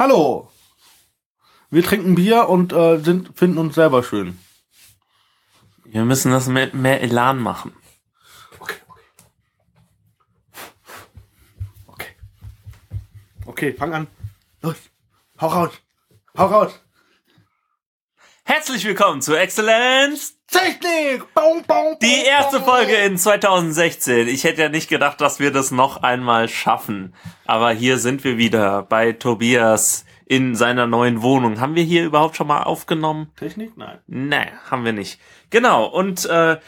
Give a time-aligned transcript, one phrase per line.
[0.00, 0.50] Hallo.
[1.68, 4.38] Wir trinken Bier und äh, sind, finden uns selber schön.
[5.84, 7.76] Wir müssen das mit mehr Elan machen.
[8.58, 9.04] Okay, okay.
[11.86, 12.16] Okay.
[13.44, 14.06] Okay, fang an.
[14.62, 14.78] Los.
[15.38, 15.72] Hau raus.
[16.34, 16.80] Hau raus.
[18.44, 21.32] Herzlich willkommen zu Exzellenz, Technik.
[21.34, 24.28] Baum, baum, die erste Folge in 2016.
[24.28, 27.14] Ich hätte ja nicht gedacht, dass wir das noch einmal schaffen.
[27.46, 31.60] Aber hier sind wir wieder bei Tobias in seiner neuen Wohnung.
[31.60, 33.30] Haben wir hier überhaupt schon mal aufgenommen?
[33.36, 33.76] Technik?
[33.76, 33.98] Nein.
[34.06, 35.20] Nee, haben wir nicht.
[35.50, 36.58] Genau, und äh,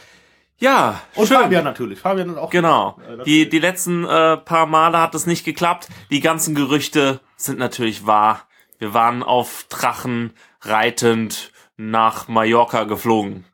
[0.59, 1.38] ja, Und schön.
[1.38, 1.98] Fabian natürlich.
[1.98, 2.51] Fabian ist auch.
[2.51, 2.96] Genau.
[3.20, 5.88] Äh, Die, die letzten äh, paar Male hat es nicht geklappt.
[6.10, 8.46] Die ganzen Gerüchte sind natürlich wahr.
[8.78, 13.45] Wir waren auf Drachen reitend nach Mallorca geflogen.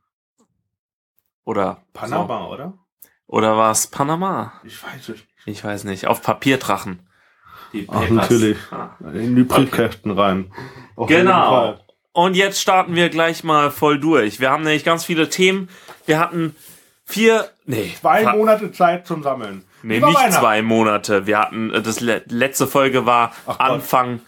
[1.48, 2.74] Oder Panama, oder?
[2.74, 3.08] So.
[3.28, 4.52] Oder war es Panama?
[4.64, 5.26] Ich weiß es nicht.
[5.46, 6.06] Ich weiß nicht.
[6.06, 7.08] Auf Papierdrachen.
[7.72, 8.58] Die Ach, natürlich.
[8.70, 8.90] Ah.
[9.14, 10.52] In die Briefkästen rein.
[10.94, 11.78] Auf Genau.
[12.12, 14.40] Und jetzt starten wir gleich mal voll durch.
[14.40, 15.70] Wir haben nämlich ganz viele Themen.
[16.04, 16.54] Wir hatten
[17.06, 19.64] vier, nee, Zwei Monate Zeit zum Sammeln.
[19.82, 21.26] Nee, Über nicht zwei Monate.
[21.26, 23.60] Wir hatten, äh, das le letzte Folge war Ach Gott.
[23.70, 24.20] Anfang,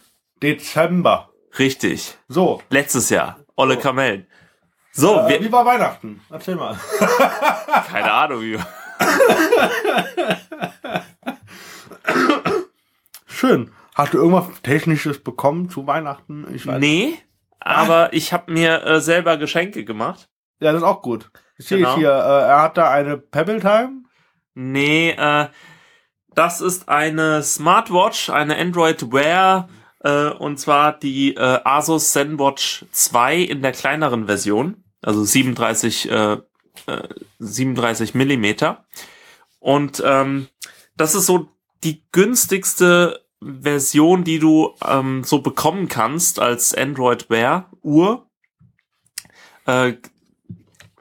[0.42, 1.28] Dezember.
[1.58, 2.16] richtig.
[2.28, 2.62] So.
[2.70, 3.40] Letztes Jahr.
[3.56, 4.26] Olle Kamellen.
[4.92, 6.20] So, Äh, wie war Weihnachten?
[6.30, 6.76] Erzähl mal.
[7.90, 8.58] keine Ahnung, wie.
[13.26, 13.70] Schön.
[13.94, 16.46] Hast du irgendwas Technisches bekommen zu Weihnachten?
[16.54, 16.80] Ich weiß.
[16.80, 17.18] Nee,
[17.58, 20.28] aber ich habe mir äh, selber Geschenke gemacht.
[20.60, 21.30] Ja, das ist auch gut.
[21.58, 21.96] Ich sehe Genau.
[21.96, 24.04] hier, äh, er hat da eine Pebble Time.
[24.54, 25.48] Nee, äh,
[26.34, 29.68] das ist eine Smartwatch, eine Android Wear,
[30.00, 36.38] äh, und zwar die äh, Asus ZenWatch 2 in der kleineren Version, also 37, äh,
[36.86, 38.84] äh, 37 Millimeter.
[39.58, 40.48] Und ähm,
[40.96, 41.48] das ist so
[41.84, 48.26] die günstigste Version, die du ähm, so bekommen kannst als Android Wear Uhr.
[49.66, 49.94] Äh,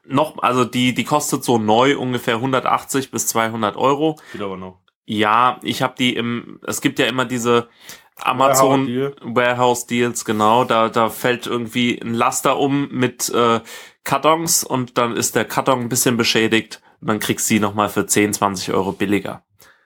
[0.06, 4.18] noch, also die, die kostet so neu ungefähr 180 bis 200 Euro.
[4.32, 4.80] Geht aber noch.
[5.06, 7.68] Ja, ich habe die im, es gibt ja immer diese
[8.22, 13.62] Amazon Warehouse Warehouse Deals, genau, da, da fällt irgendwie ein Laster um mit äh,
[14.04, 17.90] Kartons und dann ist der Karton ein bisschen beschädigt und dann kriegst du die nochmal
[17.90, 19.44] für 10, 20 Euro billiger.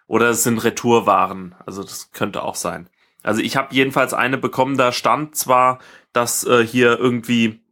[0.07, 2.89] Oder es sind Retourwaren, also das könnte auch sein.
[3.23, 5.79] Also ich habe jedenfalls eine bekommen, da stand zwar,
[6.11, 7.63] dass äh, hier irgendwie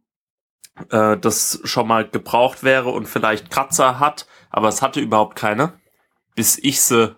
[0.90, 5.74] äh, das schon mal gebraucht wäre und vielleicht Kratzer hat, aber es hatte überhaupt keine,
[6.34, 7.14] bis ich sie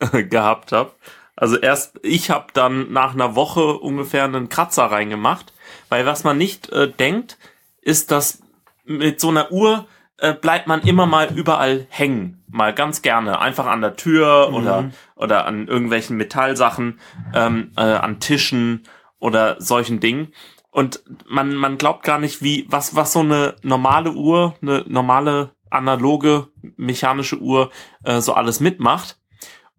[0.12, 0.92] gehabt habe.
[1.40, 5.52] Also erst ich habe dann nach einer Woche ungefähr einen Kratzer reingemacht,
[5.88, 7.38] weil was man nicht äh, denkt,
[7.80, 8.42] ist, dass
[8.84, 9.86] mit so einer Uhr
[10.18, 14.90] äh, bleibt man immer mal überall hängen, mal ganz gerne, einfach an der Tür oder
[15.14, 16.98] oder an irgendwelchen Metallsachen,
[17.32, 18.82] ähm, äh, an Tischen
[19.20, 20.32] oder solchen Dingen.
[20.72, 25.52] Und man man glaubt gar nicht, wie was was so eine normale Uhr, eine normale
[25.70, 27.70] analoge mechanische Uhr
[28.02, 29.18] äh, so alles mitmacht.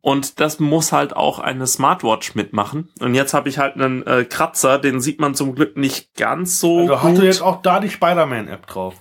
[0.01, 2.89] Und das muss halt auch eine Smartwatch mitmachen.
[2.99, 6.59] Und jetzt habe ich halt einen äh, Kratzer, den sieht man zum Glück nicht ganz
[6.59, 8.95] so Also du jetzt auch da die Spider-Man-App drauf?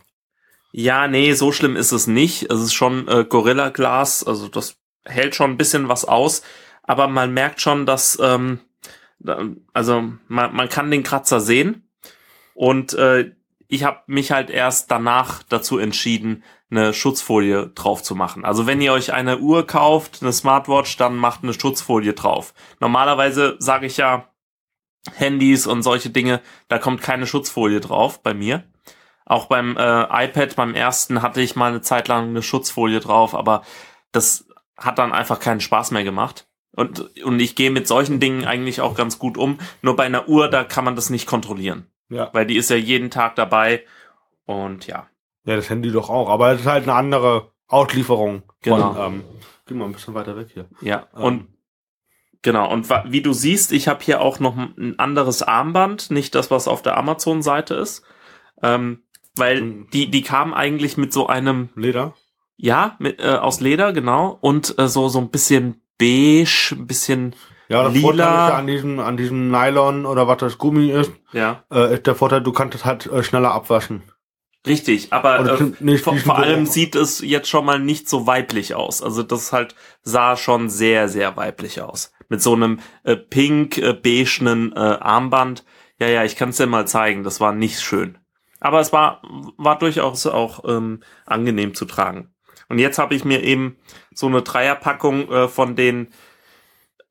[0.72, 2.50] Ja, nee, so schlimm ist es nicht.
[2.50, 6.42] Es ist schon äh, Gorilla Glas, also das hält schon ein bisschen was aus,
[6.82, 8.60] aber man merkt schon, dass ähm,
[9.72, 11.88] also man, man kann den Kratzer sehen
[12.54, 13.32] und äh,
[13.68, 18.44] ich habe mich halt erst danach dazu entschieden, eine Schutzfolie drauf zu machen.
[18.44, 22.54] Also wenn ihr euch eine Uhr kauft, eine Smartwatch, dann macht eine Schutzfolie drauf.
[22.80, 24.28] Normalerweise sage ich ja
[25.14, 28.64] Handys und solche Dinge, da kommt keine Schutzfolie drauf bei mir.
[29.24, 33.34] Auch beim äh, iPad, beim ersten, hatte ich mal eine Zeit lang eine Schutzfolie drauf,
[33.34, 33.62] aber
[34.12, 36.48] das hat dann einfach keinen Spaß mehr gemacht.
[36.72, 39.58] Und, und ich gehe mit solchen Dingen eigentlich auch ganz gut um.
[39.82, 41.90] Nur bei einer Uhr, da kann man das nicht kontrollieren.
[42.08, 42.30] Ja.
[42.32, 43.84] Weil die ist ja jeden Tag dabei.
[44.46, 45.08] Und ja.
[45.44, 46.28] Ja, das Handy doch auch.
[46.28, 48.42] Aber es ist halt eine andere Auslieferung.
[48.62, 48.94] Genau.
[48.94, 49.24] Von, ähm,
[49.66, 50.68] geh mal ein bisschen weiter weg hier.
[50.80, 51.06] Ja.
[51.16, 51.22] Ähm.
[51.22, 51.46] Und
[52.42, 52.70] genau.
[52.72, 56.68] Und wie du siehst, ich habe hier auch noch ein anderes Armband, nicht das, was
[56.68, 58.02] auf der Amazon-Seite ist.
[58.62, 59.02] Ähm,
[59.36, 59.90] weil Mhm.
[59.92, 62.14] die, die kam eigentlich mit so einem Leder.
[62.56, 64.36] Ja, mit, äh, aus Leder, genau.
[64.40, 67.36] Und äh, so, so ein bisschen beige, ein bisschen,
[67.68, 68.06] Ja, das Lila.
[68.06, 71.64] Vorteil ist ja an diesem, an diesem Nylon oder was das Gummi ist, ja.
[71.70, 74.02] äh, ist der Vorteil, du kannst es halt äh, schneller abwaschen.
[74.66, 78.74] Richtig, aber äh, nicht vor, vor allem sieht es jetzt schon mal nicht so weiblich
[78.74, 79.02] aus.
[79.02, 82.12] Also das halt sah schon sehr, sehr weiblich aus.
[82.28, 85.64] Mit so einem äh, pink, äh, beigenen äh, Armband.
[86.00, 87.22] Ja, ja, ich kann es dir mal zeigen.
[87.22, 88.18] Das war nicht schön.
[88.60, 89.22] Aber es war,
[89.56, 92.34] war durchaus auch ähm, angenehm zu tragen.
[92.68, 93.76] Und jetzt habe ich mir eben
[94.12, 96.08] so eine Dreierpackung äh, von den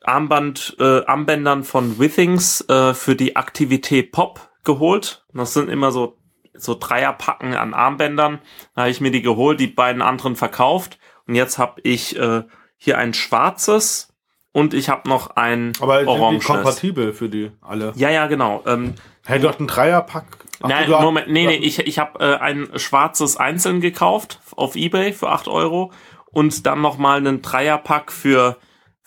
[0.03, 5.25] Armband, äh, Armbändern von Withings äh, für die Aktivität Pop geholt.
[5.33, 6.17] Das sind immer so
[6.59, 8.39] so Dreierpacken an Armbändern.
[8.73, 10.97] Da habe ich mir die geholt, die beiden anderen verkauft.
[11.27, 12.43] Und jetzt habe ich äh,
[12.77, 14.13] hier ein schwarzes
[14.53, 16.45] und ich habe noch ein Aber oranges.
[16.45, 17.93] kompatibel für die alle?
[17.95, 18.63] Ja, ja, genau.
[18.65, 18.95] Ähm,
[19.27, 20.25] Hey, du hast einen Dreierpack.
[20.61, 25.11] Ach, Nein, Moment, nee, nee, ich, ich habe äh, ein schwarzes einzeln gekauft auf Ebay
[25.11, 25.91] für 8 Euro
[26.31, 28.55] und dann nochmal einen Dreierpack für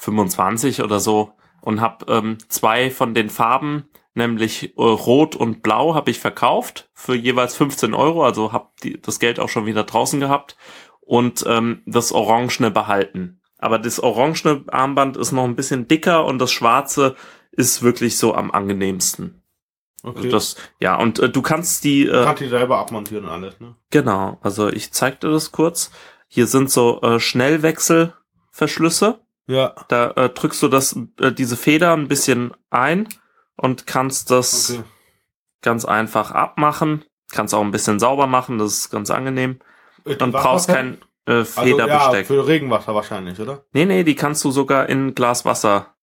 [0.00, 5.94] 25 oder so und habe ähm, zwei von den Farben, nämlich äh, Rot und Blau,
[5.94, 8.70] habe ich verkauft für jeweils 15 Euro, also habe
[9.02, 10.56] das Geld auch schon wieder draußen gehabt
[11.00, 13.40] und ähm, das Orangene behalten.
[13.58, 17.14] Aber das orangene Armband ist noch ein bisschen dicker und das schwarze
[17.52, 19.42] ist wirklich so am angenehmsten.
[20.02, 20.30] Also Okay.
[20.30, 23.76] das, ja, und äh, du kannst die, äh, kannst die selber abmontieren und alles, ne?
[23.90, 25.90] genau, also ich zeig dir das kurz.
[26.26, 29.20] Hier sind so äh, Schnellwechselverschlüsse.
[29.46, 29.74] Ja.
[29.88, 33.08] Da äh, drückst du das, äh, diese Feder ein bisschen ein
[33.56, 34.82] und kannst das Okay.
[35.62, 37.04] ganz einfach abmachen.
[37.32, 39.60] Kannst auch ein bisschen sauber machen, das ist ganz angenehm.
[40.04, 42.26] Und die brauchst kein äh, Also, ja, Federbesteck.
[42.26, 43.64] für Regenwasser wahrscheinlich, oder?
[43.72, 45.94] nee, nee, die kannst du sogar in Glas Wasser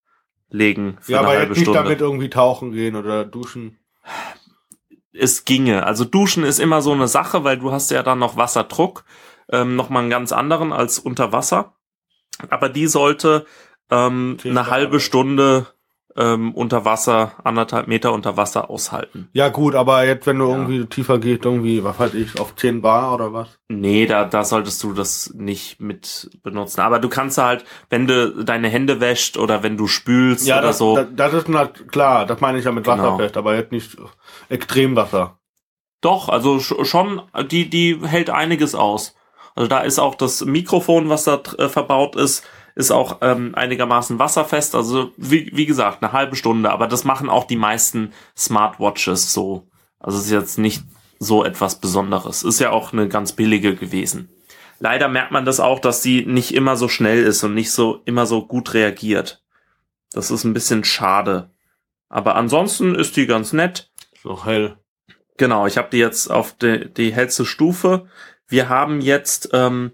[0.49, 1.83] legen für ja, eine aber halbe jetzt nicht Stunde.
[1.83, 3.77] damit irgendwie tauchen gehen oder duschen.
[5.13, 5.85] es ginge.
[5.85, 9.03] Also Duschen ist immer so eine Sache, weil du hast ja dann noch Wasserdruck,
[9.51, 11.73] ähm, nochmal einen ganz anderen als unter Wasser.
[12.49, 13.45] Aber die sollte
[13.89, 15.67] ähm, eine halbe Stunde
[16.15, 19.29] ähm, unter Wasser, anderthalb Meter unter Wasser aushalten.
[19.33, 20.51] Ja, gut, aber jetzt, wenn du Ja.
[20.55, 23.59] irgendwie tiefer gehst, irgendwie, was weiß ich, auf 10 Bar oder was?
[23.69, 26.81] Nee, da, da solltest du das nicht mit benutzen.
[26.81, 30.79] Aber du kannst halt, wenn du deine Hände wäscht oder wenn du spülst oder das,
[30.79, 32.97] so, das, das ist halt klar, das meine ich ja mit Genau.
[32.97, 33.95] Wasserfest, aber jetzt nicht
[34.49, 35.37] Extremwasser.
[36.01, 37.21] Doch, also sch- schon,
[37.51, 39.15] die, die hält einiges aus.
[39.57, 42.45] Also da ist auch das Mikrofon, was da äh, verbaut ist,
[42.75, 44.75] ist auch ähm, einigermaßen wasserfest.
[44.75, 46.71] Also wie, wie gesagt, eine halbe Stunde.
[46.71, 49.67] Aber das machen auch die meisten Smartwatches so.
[49.99, 50.83] Also es ist jetzt nicht
[51.17, 52.43] so etwas Besonderes.
[52.43, 54.29] Ist ja auch eine ganz billige gewesen.
[54.79, 58.03] Leider merkt man das auch, dass sie nicht immer so schnell ist und nicht so
[58.05, 59.43] immer so gut reagiert.
[60.11, 61.49] Das ist ein bisschen schade.
[62.09, 63.89] Aber ansonsten ist die ganz nett.
[64.21, 64.77] So hell.
[65.37, 68.07] Genau, ich habe die jetzt auf die, die hellste Stufe.
[68.47, 69.91] Wir haben jetzt, ähm,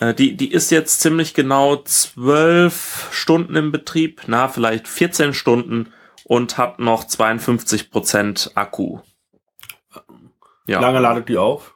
[0.00, 5.92] äh, die, die ist jetzt ziemlich genau zwölf Stunden im Betrieb, na, vielleicht 14 Stunden
[6.24, 9.00] und hat noch 52 Prozent Akku.
[10.66, 11.74] Ja, Lange ladet die auf?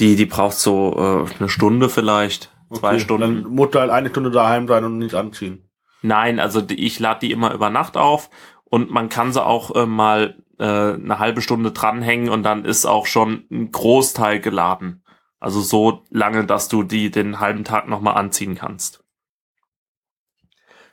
[0.00, 3.42] die, die braucht so äh, eine Stunde vielleicht, zwei Okay, Stunden.
[3.44, 5.68] Dann muss halt eine Stunde daheim sein und nichts anziehen.
[6.02, 8.30] Nein, also die, ich lade die immer über Nacht auf
[8.64, 12.86] und man kann sie auch äh, mal äh, eine halbe Stunde dranhängen und dann ist
[12.86, 15.04] auch schon ein Großteil geladen.
[15.40, 19.02] Also so lange, dass du die den halben Tag nochmal anziehen kannst.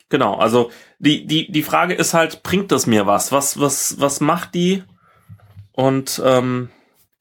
[0.09, 3.33] Genau, also die, die, die Frage ist halt, bringt das mir was?
[3.33, 4.83] Was, was, was macht die?
[5.73, 6.69] Und ähm,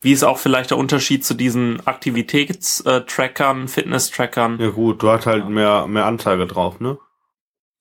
[0.00, 4.60] wie ist auch vielleicht der Unterschied zu diesen Aktivitätstrackern, Fitness-Trackern?
[4.60, 6.96] Ja gut, du hast halt mehr, mehr Anzeige drauf, ne?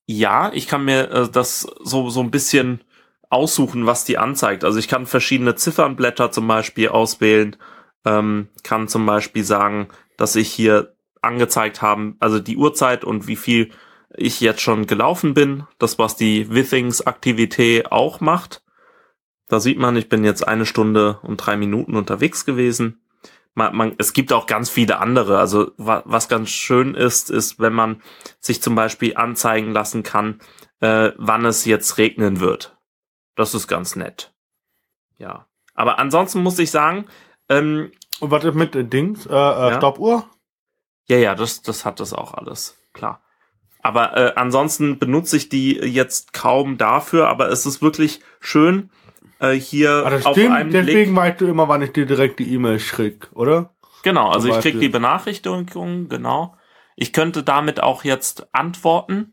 [0.06, 2.82] Ja, ich kann mir äh, das so, so ein bisschen
[3.28, 4.64] aussuchen, was die anzeigt.
[4.64, 7.56] Also ich kann verschiedene Ziffernblätter zum Beispiel auswählen,
[8.06, 13.36] ähm, kann zum Beispiel sagen, dass ich hier angezeigt haben, also die Uhrzeit und wie
[13.36, 13.70] viel
[14.16, 15.64] ich jetzt schon gelaufen bin.
[15.78, 18.62] Das, was die Withings-Aktivität auch macht.
[19.48, 23.00] Da sieht man, ich bin jetzt eine Stunde und drei Minuten unterwegs gewesen.
[23.54, 25.38] Man, man, es gibt auch ganz viele andere.
[25.38, 28.02] Also wa, was ganz schön ist, ist, wenn man
[28.38, 30.40] sich zum Beispiel anzeigen lassen kann,
[30.80, 32.76] äh, wann es jetzt regnen wird.
[33.34, 34.32] Das ist ganz nett.
[35.18, 35.46] Ja.
[35.74, 37.06] Aber ansonsten muss ich sagen,
[37.48, 39.26] ähm, Und was ist mit den Dings?
[39.26, 39.76] Äh, äh, Ja.
[39.76, 40.28] Stoppuhr?
[41.08, 43.22] ja, ja, das, das hat das auch alles, klar.
[43.82, 48.90] Aber äh, ansonsten benutze ich die jetzt kaum dafür, aber es ist wirklich schön,
[49.38, 50.86] äh, hier das auf stimmt, Blick.
[50.86, 53.74] deswegen weißt du immer, wann ich dir direkt die E-Mail schicke, oder?
[54.02, 56.56] Genau, also Zum ich krieg die Benachrichtigung, genau.
[56.96, 59.32] Ich könnte damit auch jetzt antworten.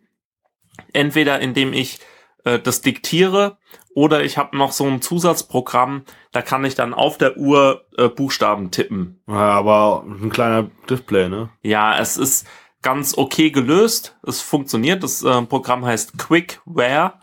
[0.92, 2.00] Entweder indem ich
[2.44, 3.58] äh, das diktiere
[3.96, 8.10] oder ich habe noch so ein Zusatzprogramm, da kann ich dann auf der Uhr äh,
[8.10, 9.22] Buchstaben tippen.
[9.28, 11.50] Ja, aber ein kleiner Display, ne?
[11.62, 12.48] Ja, es ist
[12.82, 14.18] ganz okay gelöst.
[14.24, 15.04] Es funktioniert.
[15.04, 17.14] Das äh, Programm heißt QuickWare,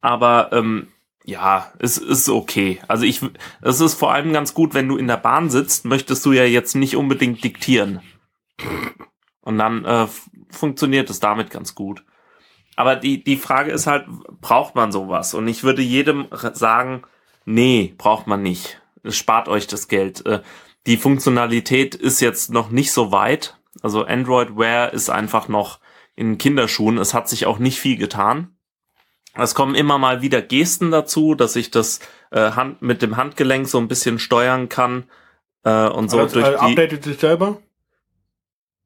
[0.00, 0.88] aber ähm,
[1.24, 2.80] ja, es ist okay.
[2.88, 3.20] Also ich,
[3.62, 6.44] es ist vor allem ganz gut, wenn du in der Bahn sitzt, möchtest du ja
[6.44, 8.00] jetzt nicht unbedingt diktieren.
[9.40, 10.06] Und dann äh,
[10.50, 12.04] funktioniert es damit ganz gut.
[12.78, 14.06] Aber die, die Frage ist halt,
[14.40, 15.34] braucht man sowas?
[15.34, 17.02] Und ich würde jedem sagen,
[17.44, 18.80] nee, braucht man nicht.
[19.02, 20.24] Es spart euch das Geld.
[20.26, 20.42] Äh,
[20.86, 23.58] die Funktionalität ist jetzt noch nicht so weit.
[23.82, 25.80] Also Android Wear ist einfach noch
[26.14, 26.98] in Kinderschuhen.
[26.98, 28.56] Es hat sich auch nicht viel getan.
[29.34, 31.98] Es kommen immer mal wieder Gesten dazu, dass ich das
[32.30, 35.10] äh, Hand mit dem Handgelenk so ein bisschen steuern kann
[35.64, 36.56] äh, und so das, durch äh, die.
[36.58, 37.60] updatet sich selber?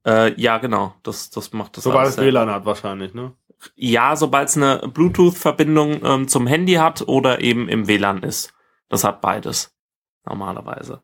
[0.06, 0.94] Äh, ja, genau.
[1.02, 1.84] Das, das macht das.
[1.84, 2.18] Sobald es.
[2.18, 3.32] WLAN hat wahrscheinlich, ne?
[3.76, 8.52] Ja, sobald es eine Bluetooth-Verbindung ähm, zum Handy hat oder eben im WLAN ist.
[8.88, 9.74] Das hat beides.
[10.24, 11.02] Normalerweise.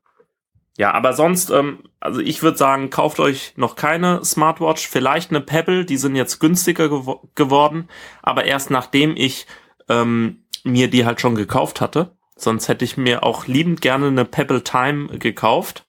[0.76, 5.40] Ja, aber sonst, ähm, also ich würde sagen, kauft euch noch keine Smartwatch, vielleicht eine
[5.40, 7.88] Pebble, die sind jetzt günstiger gewo geworden,
[8.22, 9.48] aber erst nachdem ich
[9.88, 12.16] ähm, mir die halt schon gekauft hatte.
[12.36, 15.88] Sonst hätte ich mir auch liebend gerne eine Pebble Time gekauft.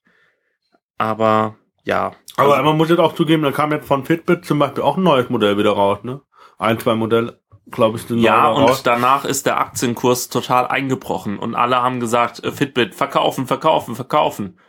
[0.97, 1.58] Aber
[1.89, 2.11] ja.
[2.37, 4.97] Aber also- man muss jetzt auch zugeben, da kam jetzt von Fitbit zum Beispiel auch
[4.97, 6.21] ein neues Modell wieder raus, ne?
[6.57, 7.39] Ein, zwei Modelle,
[7.71, 8.83] glaube ich, sind Ja, und raus.
[8.83, 14.59] danach ist der Aktienkurs total eingebrochen und alle haben gesagt, äh, Fitbit verkaufen, verkaufen, verkaufen.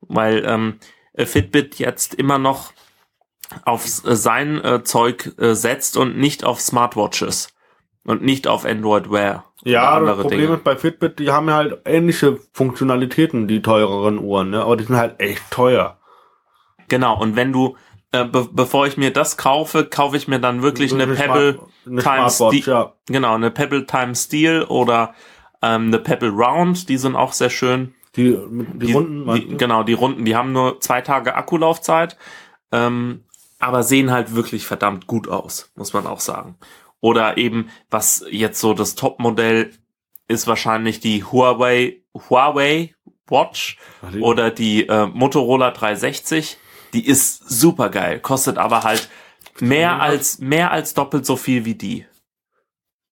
[0.00, 0.78] Weil ähm,
[1.12, 2.72] äh, Fitbit jetzt immer noch
[3.64, 7.48] auf äh, sein äh, Zeug äh, setzt und nicht auf Smartwatches
[8.04, 9.44] und nicht auf Android Wear.
[9.64, 14.50] Ja, das Problem ist bei Fitbit, die haben ja halt ähnliche Funktionalitäten, die teureren Uhren,
[14.50, 14.62] ne?
[14.62, 15.97] Aber die sind halt echt teuer.
[16.88, 17.76] Genau, und wenn du,
[18.12, 21.68] äh, be bevor ich mir das kaufe, kaufe ich mir dann wirklich eine Pebble, Smart-
[21.86, 22.92] eine Smartwatch, die- ja.
[23.06, 25.14] genau, eine Pebble Time Steel oder
[25.62, 27.94] ähm, eine Pebble Round, die sind auch sehr schön.
[28.16, 32.16] Die, mit- die, Runden, die, genau, die Runden, die haben nur zwei Tage Akkulaufzeit,
[32.72, 33.24] ähm,
[33.58, 36.56] aber sehen halt wirklich verdammt gut aus, muss man auch sagen.
[37.00, 39.72] Oder eben, was jetzt so das Topmodell
[40.28, 42.94] ist wahrscheinlich die Huawei, Huawei
[43.28, 46.56] Watch Ach, die- oder die äh, Motorola 360.
[46.92, 49.08] Die ist super geil, kostet aber halt
[49.60, 52.06] mehr als, mehr als doppelt so viel wie die.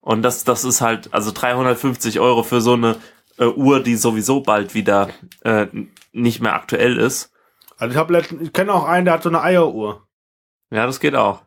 [0.00, 2.96] Und das, das ist halt, also 350 Euro für so eine
[3.38, 5.10] äh, Uhr, die sowieso bald wieder
[5.42, 5.66] äh,
[6.12, 7.32] nicht mehr aktuell ist.
[7.76, 10.06] Also ich habe letztens, ich kenne auch einen, der hat so eine Eieruhr.
[10.70, 11.42] Ja, das geht auch.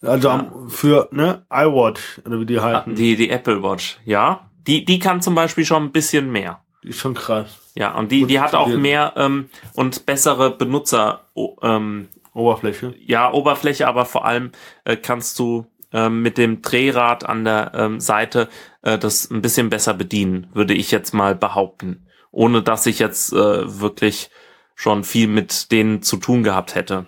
[0.00, 0.34] Also Ja.
[0.34, 2.94] am, für, ne, iWatch, oder wie die Ah, heißen.
[2.94, 4.50] Die, die Apple Watch, ja.
[4.66, 6.64] Die, die kann zum Beispiel schon ein bisschen mehr.
[6.82, 7.58] Die ist schon krass.
[7.74, 11.26] Ja, und die, die hat auch mehr ähm, und bessere Benutzer,
[11.62, 12.94] ähm, Oberfläche.
[12.98, 14.52] ja, Oberfläche, aber vor allem
[14.84, 18.48] äh, kannst du ähm, mit dem Drehrad an der ähm, Seite
[18.82, 22.06] äh, das ein bisschen besser bedienen, würde ich jetzt mal behaupten.
[22.30, 24.30] Ohne dass ich jetzt äh, wirklich
[24.74, 27.06] schon viel mit denen zu tun gehabt hätte.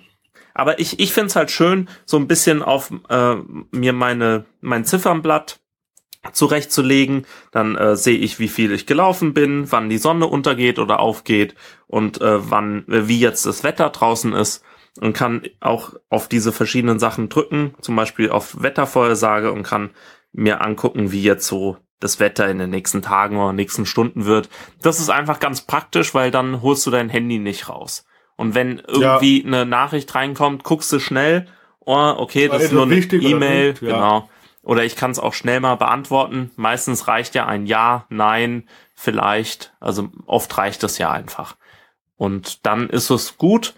[0.55, 3.35] Aber ich, ich finde es halt schön, so ein bisschen auf äh,
[3.73, 5.59] mir meine mein Ziffernblatt
[6.33, 7.27] zurechtzulegen.
[7.51, 11.55] Dann äh, sehe ich, wie viel ich gelaufen bin, wann die Sonne untergeht oder aufgeht
[11.87, 14.65] und äh, wann, äh, wie jetzt das Wetter draußen ist
[15.01, 19.91] und kann auch auf diese verschiedenen Sachen drücken, zum Beispiel auf Wettervorhersage und kann
[20.33, 24.49] mir angucken, wie jetzt so das Wetter in den nächsten Tagen oder nächsten Stunden wird.
[24.83, 28.05] Das ist einfach ganz praktisch, weil dann holst du dein Handy nicht raus.
[28.37, 31.47] Und wenn irgendwie eine Nachricht reinkommt, guckst du schnell,
[31.81, 33.75] oh, okay, das Ist nur eine E-Mail?
[33.81, 33.89] Ja.
[33.89, 34.29] genau.
[34.65, 36.51] Oder ich kann es auch schnell mal beantworten.
[36.57, 39.75] Meistens reicht ja ein Ja, Nein, vielleicht.
[39.79, 41.57] Also oft reicht es ja einfach.
[42.17, 43.75] Und dann ist es gut.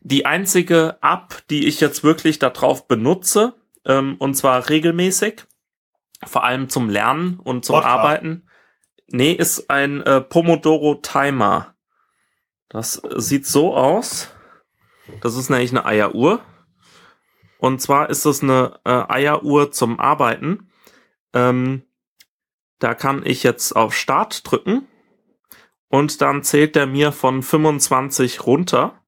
[0.00, 3.54] Die einzige App, die ich jetzt wirklich darauf benutze,
[3.86, 5.44] ähm, und zwar regelmäßig,
[6.24, 7.90] vor allem zum Lernen und zum WhatsApp.
[7.90, 8.48] Arbeiten,
[9.06, 11.74] nee, ist ein äh, Pomodoro Timer.
[12.68, 14.30] Das sieht so aus.
[15.20, 16.40] Das ist nämlich eine Eieruhr.
[17.64, 20.68] Und zwar ist es eine äh, Eieruhr zum Arbeiten.
[21.32, 21.84] Ähm,
[22.78, 24.86] da kann ich jetzt auf Start drücken
[25.88, 29.00] und dann zählt der mir von 25 runter.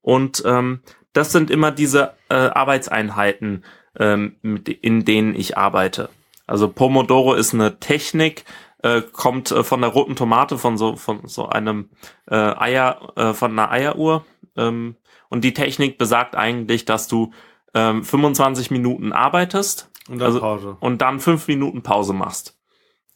[0.00, 3.64] Und ähm, das sind immer diese äh, Arbeitseinheiten,
[3.98, 6.08] ähm, mit, in denen ich arbeite.
[6.46, 8.44] Also Pomodoro ist eine Technik,
[8.84, 11.90] äh, kommt äh, von der roten Tomate, von so von so einem
[12.28, 14.24] äh, Eier, äh, von einer Eieruhr.
[14.56, 14.94] Ähm,
[15.30, 17.32] und die Technik besagt eigentlich, dass du
[17.72, 20.76] ähm, 25 Minuten arbeitest Und dann Also- Pause.
[20.80, 22.58] und dann fünf Minuten Pause machst.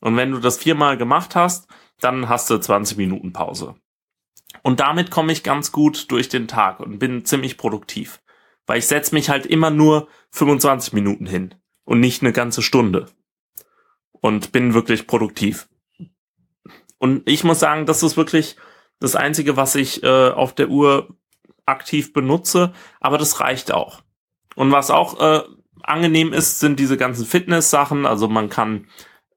[0.01, 1.69] Und wenn du das viermal gemacht hast,
[2.01, 3.75] dann hast du 20 Minuten Pause.
[4.63, 8.21] Und damit komme ich ganz gut durch den Tag und bin ziemlich produktiv.
[8.67, 11.55] Weil ich setze mich halt immer nur 25 Minuten hin
[11.85, 13.07] und nicht eine ganze Stunde.
[14.13, 15.69] Und bin wirklich produktiv.
[16.99, 18.57] Und ich muss sagen, das ist wirklich
[19.01, 21.15] das Einzige, was ich äh, auf der Uhr
[21.67, 24.03] aktiv benutze, aber das reicht auch.
[24.55, 25.43] Und was auch äh,
[25.83, 28.07] angenehm ist, sind diese ganzen Fitness-Sachen.
[28.07, 28.87] Also man kann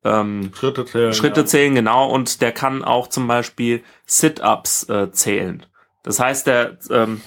[0.03, 1.13] ähm, Schritte zählen.
[1.13, 1.46] Schritte ja.
[1.46, 2.10] zählen, genau.
[2.10, 5.65] Und der kann auch zum Beispiel Sit-Ups äh, zählen.
[6.03, 7.22] Das heißt, der, ähm,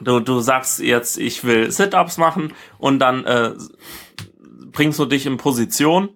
[0.00, 3.52] du, du sagst jetzt, ich will Sit-Ups machen und dann äh,
[4.72, 6.10] bringst du dich in Position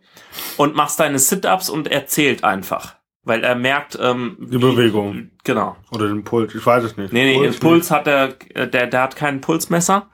[0.56, 2.96] und machst deine Sit-Ups und er zählt einfach.
[3.22, 5.29] Weil er merkt, ähm, Die Bewegung.
[5.44, 5.76] Genau.
[5.90, 7.12] Oder den Puls, ich weiß es nicht.
[7.12, 10.08] Nee, nee, Puls Puls hat er, äh, der, der hat kein Pulsmesser.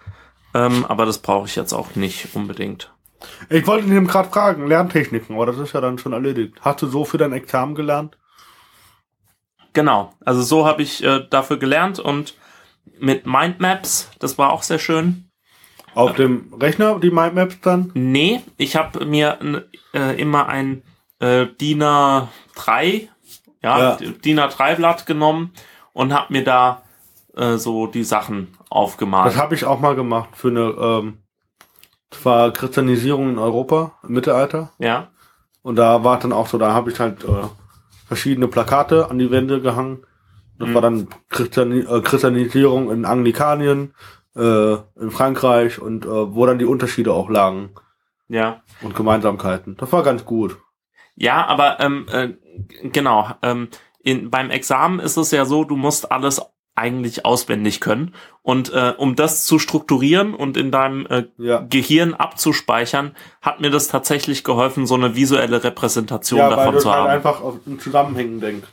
[0.55, 2.93] Ähm, aber das brauche ich jetzt auch nicht unbedingt.
[3.51, 6.55] Ich wollte ihn gerade fragen, Lerntechniken, aber das ist ja dann schon erledigt.
[6.61, 8.17] Hast du so für dein Examen gelernt?
[9.73, 12.35] Genau, also so habe ich äh, dafür gelernt und
[12.99, 15.29] mit Mindmaps, das war auch sehr schön.
[15.95, 17.91] Auf dem Rechner die Mindmaps dann?
[17.95, 20.83] Nee, ich habe mir äh, immer ein
[21.21, 23.09] äh, DIN A3,
[23.67, 23.97] ja, Ja.
[24.25, 25.53] DIN A3 Blatt genommen
[25.93, 26.83] und habe mir da
[27.37, 29.27] äh, so die Sachen aufgemalt.
[29.27, 31.19] Das habe ich auch mal gemacht für eine, ähm,
[32.23, 34.71] war Christianisierung in Europa im Mittelalter.
[34.79, 35.09] ja,
[35.63, 37.29] Und da war dann auch so, da habe ich halt äh,
[38.07, 40.07] verschiedene Plakate an die Wände gehangen.
[40.59, 40.75] Das Mhm.
[40.75, 43.93] war dann Christiani äh, Christianisierung in Anglikanien,
[44.37, 47.71] äh, in Frankreich und äh, wo dann die Unterschiede auch lagen
[48.29, 48.63] ja.
[48.83, 49.77] und Gemeinsamkeiten.
[49.77, 50.57] Das war ganz gut.
[51.17, 52.35] Ja, aber ähm, äh,
[52.83, 53.69] genau, ähm,
[54.03, 56.41] in, beim Examen ist es ja so, du musst alles
[56.77, 58.15] eigentlich auswendig können.
[58.43, 61.67] Und äh, um das zu strukturieren und in deinem äh, Ja.
[61.69, 66.81] Gehirn abzuspeichern, hat mir das tatsächlich geholfen, so eine visuelle Repräsentation Ja, weil davon du
[66.81, 67.11] zu halt haben.
[67.11, 68.69] einfach auf in Zusammenhängen denkst.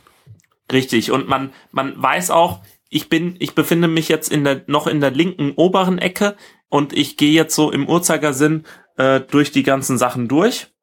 [0.70, 1.10] Richtig.
[1.12, 2.60] Und man, man weiß auch,
[2.90, 6.36] ich bin, ich befinde mich jetzt in der, noch in der linken oberen Ecke
[6.68, 8.64] und ich gehe jetzt so im Uhrzeigersinn
[8.96, 10.73] äh, durch die ganzen Sachen durch.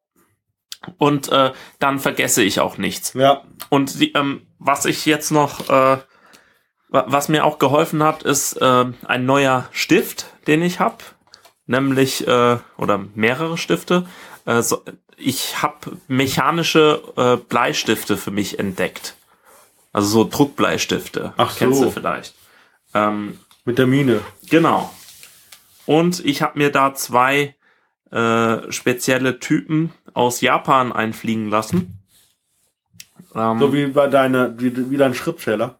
[0.98, 3.14] Und äh, dann vergesse ich auch nichts.
[3.14, 3.42] Ja.
[3.68, 5.98] Und die, ähm, was ich jetzt noch, äh,
[6.88, 10.98] wa- was mir auch geholfen hat, ist äh, ein neuer Stift, den ich habe,
[11.66, 14.06] nämlich äh, oder mehrere Stifte.
[14.44, 14.82] Äh, so,
[15.16, 19.14] ich habe mechanische äh, Bleistifte für mich entdeckt,
[19.92, 21.32] also so Druckbleistifte.
[21.36, 21.58] Ach so.
[21.58, 22.34] Kennst du vielleicht?
[22.94, 24.20] Ähm, Mit der Mine.
[24.50, 24.92] Genau.
[25.86, 27.54] Und ich habe mir da zwei
[28.10, 32.02] äh, spezielle Typen aus Japan einfliegen lassen.
[33.34, 35.78] Ähm, So wie bei deiner, wie, wie dein Schriftsteller.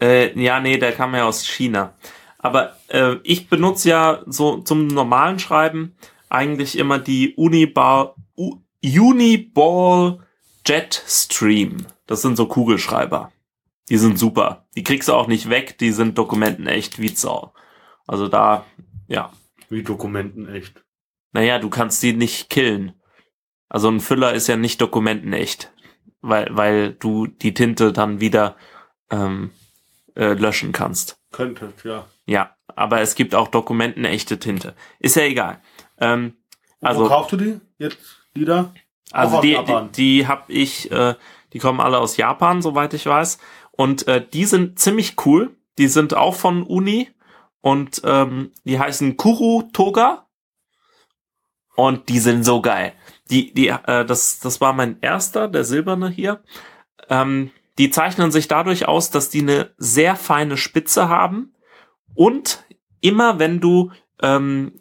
[0.00, 1.94] Äh, ja, nee, der kam ja aus China.
[2.38, 5.96] Aber äh, ich benutze ja so zum normalen Schreiben
[6.28, 10.18] eigentlich immer die Uniball, U, Uniball
[10.66, 11.86] Jetstream.
[12.06, 13.32] Das sind so Kugelschreiber.
[13.88, 14.66] Die sind super.
[14.76, 17.52] Die kriegst du auch nicht weg, die sind dokumentenecht wie Sau.
[18.06, 18.64] Also da,
[19.08, 19.32] ja.
[19.68, 20.84] Wie Dokumenten echt.
[21.32, 22.92] Naja, du kannst die nicht killen.
[23.74, 25.72] Also ein Füller ist ja nicht dokumentenecht,
[26.20, 28.54] weil, weil du die Tinte dann wieder
[29.10, 29.50] ähm,
[30.14, 31.18] äh, löschen kannst.
[31.32, 32.06] Könntest, ja.
[32.24, 34.76] Ja, aber es gibt auch dokumentenechte Tinte.
[35.00, 35.60] Ist ja egal.
[35.98, 36.34] Ähm,
[36.78, 37.98] Wo also kaufst du die jetzt,
[38.36, 38.72] die da?
[39.10, 41.16] also die, die, die habe ich, äh,
[41.52, 43.40] die kommen alle aus Japan, soweit ich weiß.
[43.72, 45.56] Und äh, die sind ziemlich cool.
[45.78, 47.10] Die sind auch von Uni
[47.60, 50.28] und ähm, die heißen Kuru Toga.
[51.74, 52.92] Und die sind so geil.
[53.30, 56.42] Die, die, äh, das, das war mein erster, der silberne hier.
[57.08, 61.54] Ähm, die zeichnen sich dadurch aus, dass die eine sehr feine Spitze haben
[62.14, 62.64] und
[63.00, 63.90] immer wenn du
[64.22, 64.80] ähm,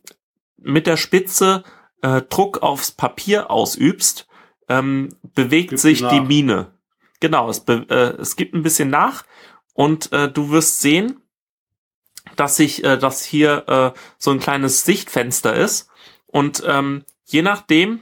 [0.57, 1.63] mit der Spitze
[2.01, 4.27] äh, Druck aufs Papier ausübst,
[4.69, 6.27] ähm, bewegt Gibt sich die die nach.
[6.27, 6.73] Mine.
[7.19, 9.25] Genau, es, be äh, es gibt ein bisschen nach
[9.73, 11.21] und äh, du wirst sehen,
[12.35, 15.89] dass sich, äh, dass hier äh, so ein kleines Sichtfenster ist
[16.27, 18.01] und ähm, je nachdem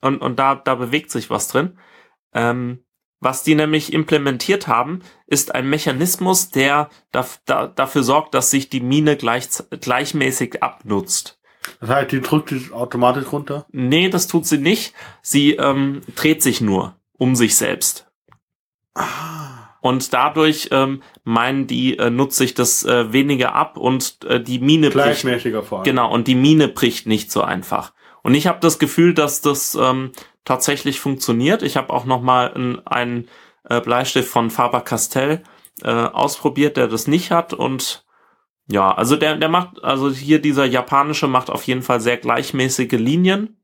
[0.00, 1.78] und und da da bewegt sich was drin.
[2.34, 2.84] Ähm,
[3.20, 8.68] was die nämlich implementiert haben, ist ein Mechanismus, der daf da, dafür sorgt, dass sich
[8.68, 11.40] die Mine gleich, gleichmäßig abnutzt.
[11.80, 13.66] Das heißt, die drückt die automatisch runter.
[13.72, 14.94] Nee, das tut sie nicht.
[15.20, 18.06] Sie ähm, dreht sich nur um sich selbst.
[19.80, 24.58] Und dadurch ähm, meinen die, äh, nutzt sich das äh, weniger ab und äh, die
[24.60, 25.04] Mine bricht.
[25.04, 25.84] Gleichmäßiger vor allem.
[25.84, 27.92] Genau, und die Mine bricht nicht so einfach.
[28.28, 30.12] Und ich habe das Gefühl, dass das ähm,
[30.44, 31.62] tatsächlich funktioniert.
[31.62, 33.28] Ich habe auch noch mal einen, einen
[33.64, 35.42] äh, Bleistift von Faber-Castell
[35.82, 37.54] äh, ausprobiert, der das nicht hat.
[37.54, 38.04] Und
[38.70, 42.92] ja, also der, der macht, also hier dieser japanische macht auf jeden Fall sehr gleichmäßige
[42.92, 43.62] Linien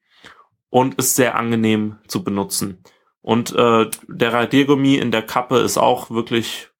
[0.71, 2.83] und ist sehr angenehm zu benutzen.
[3.21, 6.71] Und äh, der Radiergummi in der Kappe ist auch wirklich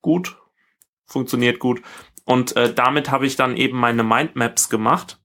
[0.00, 0.38] gut,
[1.04, 1.82] funktioniert gut.
[2.24, 5.20] Und äh, damit habe ich dann eben meine Mindmaps gemacht,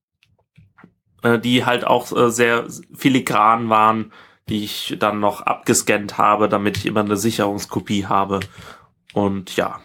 [1.23, 4.11] äh, die halt auch äh, sehr filigran waren,
[4.49, 8.39] die ich dann noch abgescannt habe, damit ich immer eine Sicherungskopie habe.
[9.13, 9.79] Und ja,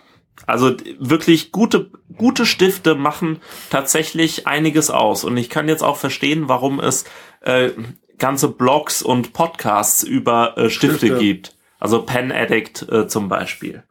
[0.46, 5.24] also wirklich gute, gute Stifte machen tatsächlich einiges aus.
[5.24, 7.04] Und ich kann jetzt auch verstehen, warum es
[7.40, 7.70] äh,
[8.18, 11.18] ganze Blogs und Podcasts über äh, Stifte, Stifte.
[11.18, 11.56] gibt.
[11.78, 13.82] Also Pen Addict äh, zum Beispiel.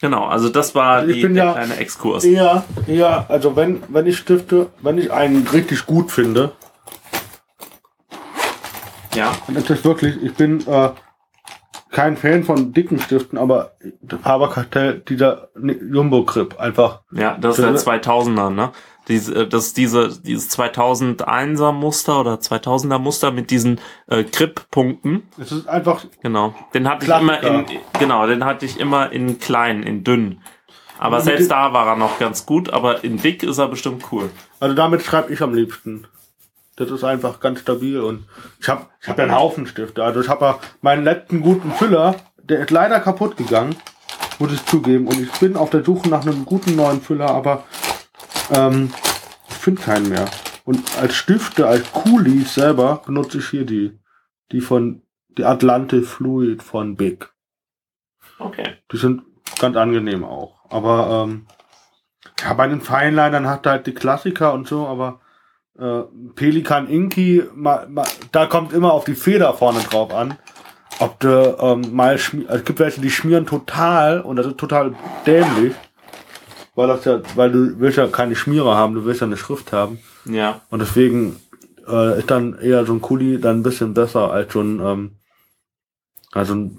[0.00, 2.24] Genau, also das war Also ich die, der ja kleine Exkurs.
[2.24, 6.52] Eher, eher, also wenn, wenn ich Stifte, wenn ich einen richtig gut finde,
[9.14, 10.90] Ja, dann ist das wirklich, ich bin äh,
[11.90, 13.72] kein Fan von dicken Stiften, aber
[14.22, 18.72] Faber-Castell, dieser Jumbo-Grip, einfach, ja, das ist der 2000er, ne?
[19.08, 25.24] Diese, äh, das ist diese, dieses 2001er Muster oder 2000er Muster mit diesen äh, Grip-Punkten.
[25.38, 26.54] Es ist einfach, Genau.
[26.72, 27.42] Den hatte Klassiker.
[27.42, 30.40] ich immer in, genau, den hatte ich immer in klein, in dünn.
[30.98, 34.30] Aber selbst da war er noch ganz gut, aber in dick ist er bestimmt cool.
[34.60, 36.06] also damit schreibe ich am liebsten.
[36.76, 38.26] Das ist einfach ganz stabil und
[38.58, 40.02] ich habe ich hab ja einen Haufen Stifte.
[40.02, 43.76] Also ich habe ja meinen letzten guten Füller, der ist leider kaputt gegangen,
[44.38, 45.06] muss ich zugeben.
[45.06, 47.64] Und ich bin auf der Suche nach einem guten neuen Füller, aber
[48.50, 48.92] ähm,
[49.48, 50.28] ich finde keinen mehr.
[50.64, 53.98] Und als Stifte, als Kulis selber benutze ich hier die,
[54.50, 55.02] die von
[55.36, 57.30] die Atlante Fluid von Big.
[58.38, 58.78] Okay.
[58.90, 59.22] Die sind
[59.58, 60.64] ganz angenehm auch.
[60.70, 61.46] Aber ähm,
[62.40, 65.20] ja, bei den Feinlinern hat er halt die Klassiker und so, aber
[65.78, 66.02] äh,
[66.34, 70.36] Pelikan Inky, ma, ma, da kommt immer auf die Feder vorne drauf an.
[71.00, 74.94] Ob du ähm, mal schmi es gibt welche, die schmieren total und das ist total
[75.26, 75.74] dämlich.
[76.76, 79.72] Weil das ja, weil du willst ja keine Schmierer haben, du willst ja eine Schrift
[79.72, 79.98] haben.
[80.24, 80.60] Ja.
[80.70, 81.36] Und deswegen
[81.88, 85.10] äh, ist dann eher so ein Kuli dann ein bisschen besser als so ein, ähm,
[86.32, 86.78] also ein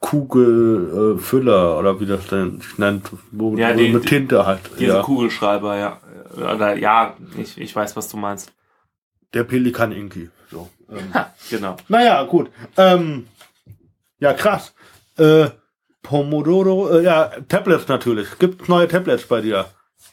[0.00, 4.60] Kugelfüller äh, oder wie das denn sich nennt, wo, Ja, die- mit Tinte halt.
[4.78, 5.98] Diese Ja, Kugelschreiber, ja.
[6.36, 8.52] Oder ja, ich, ich weiß, was du meinst.
[9.34, 10.30] der Pelikan Inky.
[10.50, 10.68] So.
[10.90, 11.12] Ähm.
[11.14, 11.76] Ha, genau.
[11.88, 12.50] Naja, gut.
[12.76, 13.26] Ähm,
[14.18, 14.74] ja, krass.
[15.18, 15.50] Äh,
[16.02, 18.38] Pomodoro, äh, ja, Tablets natürlich.
[18.38, 19.66] Gibt neue Tablets bei dir?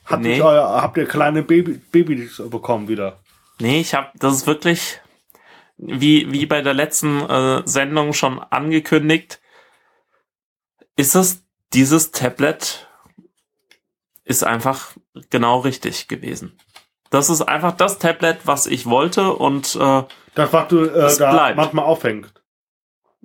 [0.05, 0.41] Hat Nee.
[0.41, 3.19] euer, habt ihr kleine Baby, Babys bekommen wieder?
[3.59, 4.99] Nee, ich habe, das ist wirklich,
[5.77, 9.39] wie, wie bei der letzten äh, Sendung schon angekündigt,
[10.95, 12.87] ist es, dieses Tablet
[14.29, 14.91] ist einfach
[15.29, 16.57] genau richtig gewesen.
[17.09, 20.03] Das ist einfach das Tablet, was ich wollte und äh,
[20.35, 21.57] Das, was du äh, da bleibt.
[21.57, 22.31] manchmal aufhängst.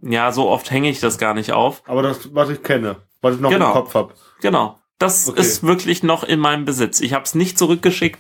[0.03, 1.83] ja, so oft hänge ich das gar nicht auf.
[1.87, 3.67] Aber das, was ich kenne, was ich noch Genau.
[3.69, 4.15] im Kopf hab.
[4.41, 4.79] Genau.
[4.99, 5.41] Das Okay.
[5.41, 7.01] ist wirklich noch in meinem Besitz.
[7.01, 8.19] Ich habe es nicht zurückgeschickt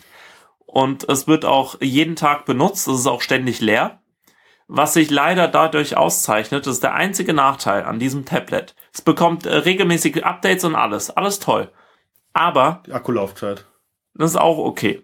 [0.66, 2.86] und es wird auch jeden Tag benutzt.
[2.88, 4.00] Es ist auch ständig leer.
[4.66, 8.74] Was sich leider dadurch auszeichnet, ist der einzige Nachteil an diesem Tablet.
[8.92, 11.10] Es bekommt äh, regelmäßige Updates und alles.
[11.10, 11.70] Alles toll.
[12.34, 13.64] Aber Die Akkulaufzeit.
[14.14, 15.02] das ist auch okay.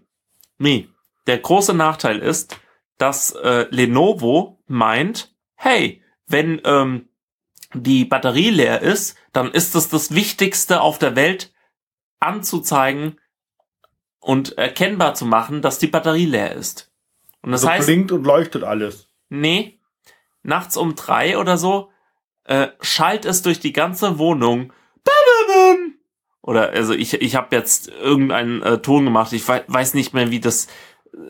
[0.58, 0.88] Nee.
[1.26, 2.58] Der große Nachteil ist,
[2.98, 7.08] dass äh, Lenovo meint, hey, wenn ähm,
[7.72, 11.52] die Batterie leer ist, dann ist es das Wichtigste auf der Welt
[12.18, 13.18] anzuzeigen
[14.18, 16.90] und erkennbar zu machen, dass die Batterie leer ist.
[17.42, 19.08] Und das Das heißt, blinkt und leuchtet alles.
[19.28, 19.80] nee,
[20.42, 21.90] nachts um drei oder so
[22.44, 24.72] äh, schallt es durch die ganze Wohnung.
[25.04, 25.94] Bababam.
[26.42, 29.32] Oder also ich ich habe jetzt irgendeinen äh, Ton gemacht.
[29.32, 30.68] Ich wei weiß nicht mehr, wie das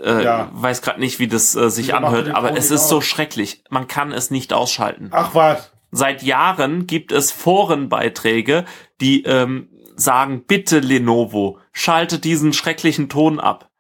[0.05, 0.51] äh, Ja.
[0.53, 3.05] weiß gerade nicht, wie das äh, sich anhört, aber es ist so aus?
[3.07, 3.65] schrecklich.
[3.71, 5.09] Man kann es nicht ausschalten.
[5.13, 5.73] Ach was.
[5.91, 8.65] Seit Jahren gibt es Forenbeiträge,
[9.01, 13.71] die ähm, sagen, bitte Lenovo, schalte diesen schrecklichen Ton ab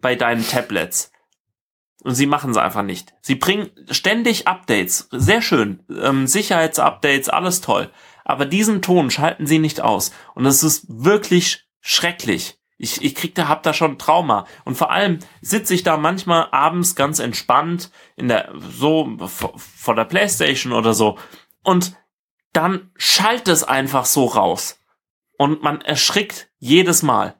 [0.00, 1.10] bei deinen Tablets.
[2.04, 3.14] Und sie machen es einfach nicht.
[3.20, 7.90] Sie bringen ständig Updates, sehr schön, ähm, Sicherheitsupdates, alles toll.
[8.28, 10.12] Aber diesen Ton schalten sie nicht aus.
[10.34, 12.58] Und es ist wirklich schrecklich.
[12.76, 14.46] Ich, ich krieg da, hab da schon Trauma.
[14.66, 19.94] Und vor allem sitze ich da manchmal abends ganz entspannt in der, so, vor, vor
[19.94, 21.18] der Playstation oder so.
[21.62, 21.96] Und
[22.52, 24.78] dann schallt es einfach so raus.
[25.38, 27.34] Und man erschrickt jedes Mal.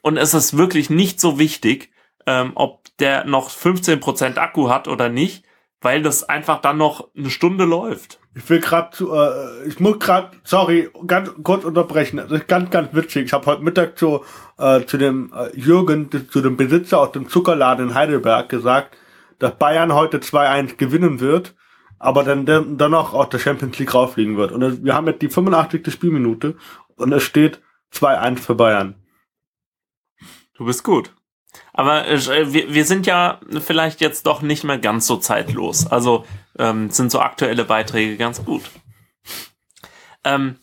[0.00, 1.90] Und es ist wirklich nicht so wichtig,
[2.24, 5.44] ähm, ob der noch 15% Akku hat oder nicht,
[5.80, 8.20] weil das einfach dann noch eine Stunde läuft.
[8.38, 12.18] Ich will gerade zu, äh, ich muss gerade, sorry, ganz kurz unterbrechen.
[12.18, 13.26] Das ist ganz, ganz witzig.
[13.26, 14.24] Ich habe heute Mittag zu,
[14.58, 18.96] äh, zu dem äh, Jürgen, zu dem Besitzer aus dem Zuckerladen in Heidelberg gesagt,
[19.40, 21.56] dass Bayern heute 2-1 gewinnen wird,
[21.98, 24.52] aber dann, auch aus der Champions League rausfliegen wird.
[24.52, 25.92] Und wir haben jetzt die 85.
[25.92, 26.54] Spielminute
[26.94, 27.60] und es steht
[27.92, 28.94] 2-1 für Bayern.
[30.54, 31.12] Du bist gut.
[31.72, 35.86] Aber äh, wir, wir sind ja vielleicht jetzt doch nicht mehr ganz so zeitlos.
[35.86, 36.24] Also
[36.58, 38.62] ähm, sind so aktuelle Beiträge ganz gut.
[40.24, 40.56] Ähm,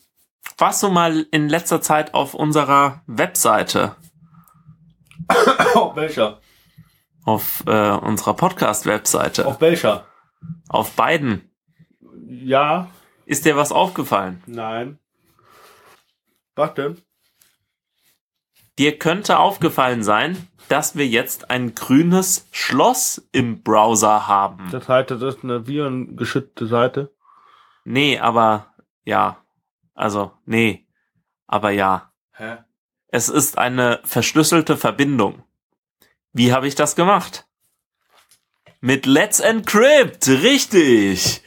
[0.58, 3.95] warst du mal in letzter Zeit auf unserer Webseite,
[5.73, 6.39] Auf welcher?
[7.25, 10.05] auf äh, unserer Podcast-Webseite, Auf welcher?
[10.69, 11.49] auf beiden?
[12.27, 12.89] Ja,
[13.25, 14.43] Ist dir was aufgefallen?
[14.45, 14.99] nein.
[16.58, 17.01] Was denn?
[18.77, 24.69] Dir könnte aufgefallen sein, dass wir jetzt ein grünes Schloss im Browser haben.
[24.71, 27.13] Das heißt, das ist eine virengeschützte Seite.
[27.85, 28.73] Nee, aber
[29.05, 29.38] ja.
[29.93, 30.88] Also, nee.
[31.47, 32.11] Aber ja.
[32.33, 32.57] Hä?
[33.07, 35.43] Es ist eine verschlüsselte Verbindung.
[36.33, 37.47] Wie habe ich das gemacht?
[38.81, 41.43] Mit Let's Encrypt, richtig.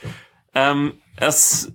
[0.54, 1.72] Ähm, es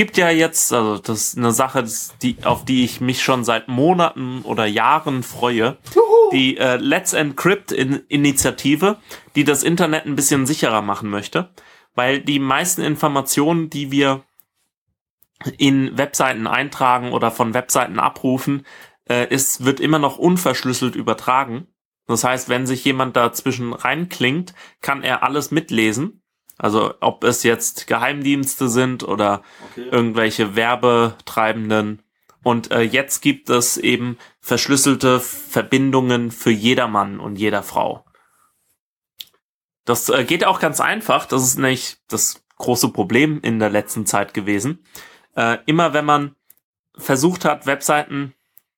[0.00, 1.84] gibt ja jetzt, also das ist eine Sache,
[2.22, 6.30] die, auf die ich mich schon seit Monaten oder Jahren freue, Juhu.
[6.32, 8.96] die äh, Let's Encrypt in Initiative,
[9.36, 11.50] die das Internet ein bisschen sicherer machen möchte,
[11.94, 14.22] weil die meisten Informationen, die wir
[15.58, 18.64] in Webseiten eintragen oder von Webseiten abrufen,
[19.06, 21.66] äh, ist, wird immer noch unverschlüsselt übertragen.
[22.06, 26.19] Das heißt, wenn sich jemand dazwischen reinklingt, kann er alles mitlesen.
[26.60, 29.42] Also ob es jetzt Geheimdienste sind oder
[29.72, 29.88] Okay.
[29.90, 32.02] irgendwelche Werbetreibenden.
[32.42, 38.04] Und äh, jetzt gibt es eben verschlüsselte Verbindungen für jedermann und jeder Frau.
[39.84, 41.26] Das äh, geht auch ganz einfach.
[41.26, 44.84] Das ist nämlich das große Problem in der letzten Zeit gewesen.
[45.34, 46.34] Äh, immer wenn man
[46.96, 48.34] versucht hat, Webseiten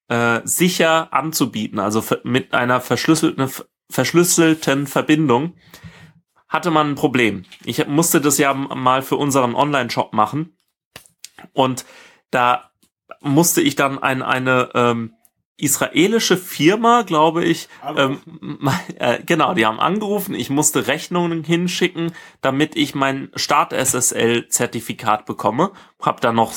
[0.08, 3.50] äh, sicher anzubieten, also mit einer verschlüsselten,
[3.90, 5.54] verschlüsselten Verbindung,
[6.52, 7.44] hatte man ein Problem.
[7.64, 10.56] Ich musste das ja mal für unseren Online-Shop machen
[11.52, 11.86] und
[12.30, 12.70] da
[13.20, 15.14] musste ich dann ein, eine ähm,
[15.56, 18.20] israelische Firma, glaube ich, ähm,
[18.98, 25.72] äh, genau, die haben angerufen, ich musste Rechnungen hinschicken, damit ich mein Start-SSL-Zertifikat bekomme.
[26.00, 26.52] Hab dann noch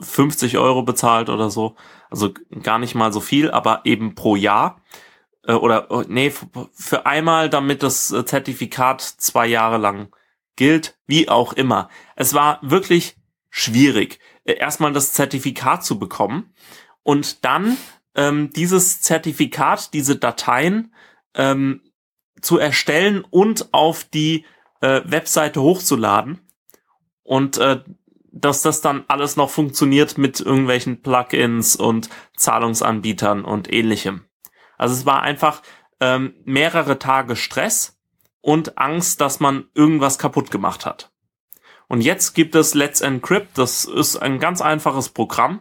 [0.00, 1.76] 50 Euro bezahlt oder so.
[2.10, 2.32] Also
[2.62, 4.80] gar nicht mal so viel, aber eben pro Jahr.
[5.46, 6.32] Äh, oder, oh, nee,
[6.72, 10.14] für einmal, damit das äh, Zertifikat zwei Jahre lang
[10.56, 11.88] gilt, wie auch immer.
[12.16, 13.16] Es war wirklich
[13.50, 16.52] schwierig, äh, erstmal das Zertifikat zu bekommen
[17.02, 17.76] und dann
[18.14, 20.92] ähm, dieses Zertifikat, diese Dateien
[21.34, 21.82] ähm,
[22.40, 24.44] zu erstellen und auf die
[24.80, 26.40] äh, Webseite hochzuladen
[27.22, 27.82] und äh,
[28.32, 34.26] dass das dann alles noch funktioniert mit irgendwelchen Plugins und Zahlungsanbietern und ähnlichem.
[34.78, 35.62] Also es war einfach
[36.00, 37.98] ähm, mehrere Tage Stress
[38.40, 41.10] und Angst, dass man irgendwas kaputt gemacht hat.
[41.88, 43.58] Und jetzt gibt es Let's Encrypt.
[43.58, 45.60] Das ist ein ganz einfaches Programm.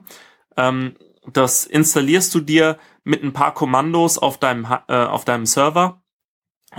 [0.57, 0.95] Ähm,
[1.31, 6.01] das installierst du dir mit ein paar Kommandos auf deinem, äh, auf deinem Server.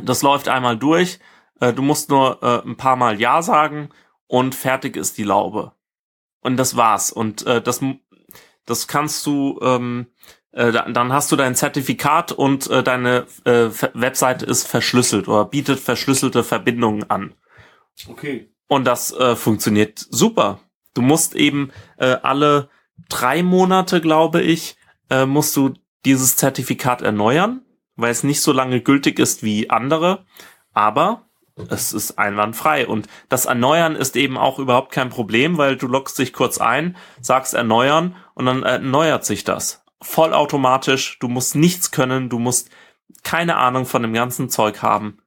[0.03, 1.21] Das läuft einmal durch.
[1.61, 3.91] Äh, du musst nur äh, ein paar Mal Ja sagen
[4.27, 5.73] und fertig ist die Laube.
[6.41, 7.13] Und das war's.
[7.13, 7.81] Und äh, das,
[8.65, 10.07] das kannst du, ähm,
[10.57, 15.45] äh, da- dann hast du dein Zertifikat und äh, deine äh, Webseite ist verschlüsselt oder
[15.45, 17.35] bietet verschlüsselte Verbindungen an.
[18.09, 18.51] Okay.
[18.67, 20.61] Und das äh, funktioniert super.
[20.95, 22.69] Du musst eben äh, alle
[23.09, 24.77] drei Monate, glaube ich,
[25.11, 27.63] äh, musst du dieses Zertifikat erneuern,
[27.95, 30.25] weil es nicht so lange gültig ist wie andere.
[30.73, 31.29] Aber
[31.71, 32.87] es ist einwandfrei.
[32.87, 36.97] Und das Erneuern ist eben auch überhaupt kein Problem, weil du loggst dich kurz ein,
[37.21, 39.83] sagst erneuern und dann erneuert sich das.
[40.03, 41.19] Vollautomatisch.
[41.19, 42.29] Du musst nichts können.
[42.29, 42.71] Du musst
[43.23, 45.19] keine Ahnung von dem ganzen Zeug haben.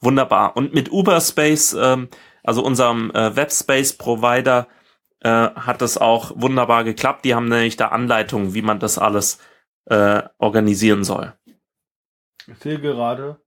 [0.00, 0.56] Wunderbar.
[0.56, 2.08] Und mit Uberspace, ähm,
[2.42, 4.68] also unserem äh, Webspace-Provider,
[5.20, 7.24] äh, hat das auch wunderbar geklappt.
[7.24, 9.38] Die haben nämlich da Anleitungen, wie man das alles
[9.86, 11.32] äh, organisieren soll.
[12.46, 13.40] Ich sehe gerade.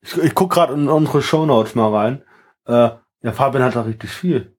[0.00, 2.24] Ich, ich guck gerade in unsere Shownotes mal rein.
[2.66, 2.90] Äh,
[3.22, 4.56] ja, Fabian hat da richtig viel.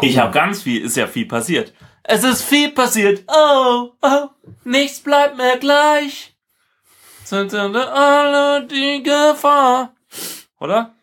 [0.00, 1.72] Ich habe ganz viel, ist ja viel passiert.
[2.10, 3.22] Es ist viel passiert.
[3.28, 4.28] Oh, oh,
[4.64, 6.34] nichts bleibt mehr gleich.
[7.22, 9.94] Sind alle die Gefahr.
[10.58, 10.94] Oder?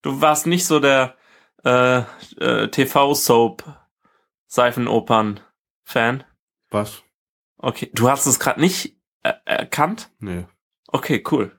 [0.00, 1.14] Du warst nicht so der
[1.62, 1.98] äh,
[2.40, 3.64] äh, TV-Soap
[4.46, 6.24] Seifenopern-Fan.
[6.70, 7.02] Was?
[7.58, 10.10] Okay, du hast es gerade nicht äh, erkannt?
[10.20, 10.46] Nee.
[10.86, 11.54] Okay, cool.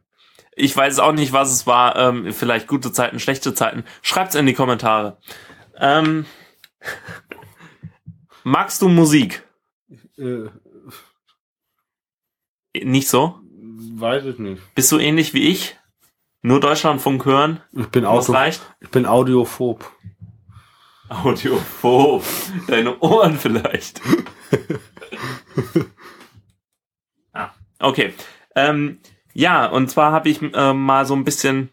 [0.55, 1.97] Ich weiß auch nicht, was es war.
[1.97, 3.85] Ähm, vielleicht gute Zeiten, schlechte Zeiten.
[4.01, 5.19] Schreibt's in die Kommentare.
[5.77, 6.25] Ähm,
[8.45, 9.43] magst du Musik?
[10.17, 10.49] Äh,
[12.83, 13.39] Nicht so?
[13.97, 14.61] weiß ich nicht.
[14.75, 15.77] Bist du ähnlich wie ich?
[16.41, 17.61] Nur Deutschlandfunk hören?
[17.73, 18.35] Ich bin, Auto,
[18.79, 19.91] ich bin audiophob.
[21.09, 22.23] Audiophob.
[22.67, 24.01] Deine Ohren vielleicht.
[27.33, 28.13] ah, okay.
[28.55, 28.99] Ähm,
[29.33, 31.69] ja, und zwar habe ich äh, mal so ein bisschen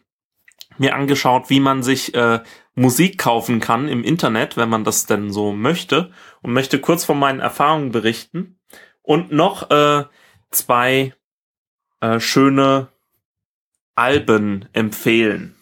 [0.77, 2.41] mir angeschaut, wie man sich äh,
[2.75, 6.11] Musik kaufen kann im Internet, wenn man das denn so möchte.
[6.41, 8.59] Und möchte kurz von meinen Erfahrungen berichten.
[9.01, 10.05] Und noch äh,
[10.51, 11.13] zwei
[11.99, 12.89] äh, schöne
[13.95, 15.55] Alben empfehlen.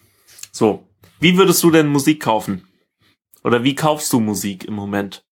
[0.51, 0.87] So,
[1.19, 2.67] wie würdest du denn Musik kaufen?
[3.43, 5.25] Oder wie kaufst du Musik im Moment?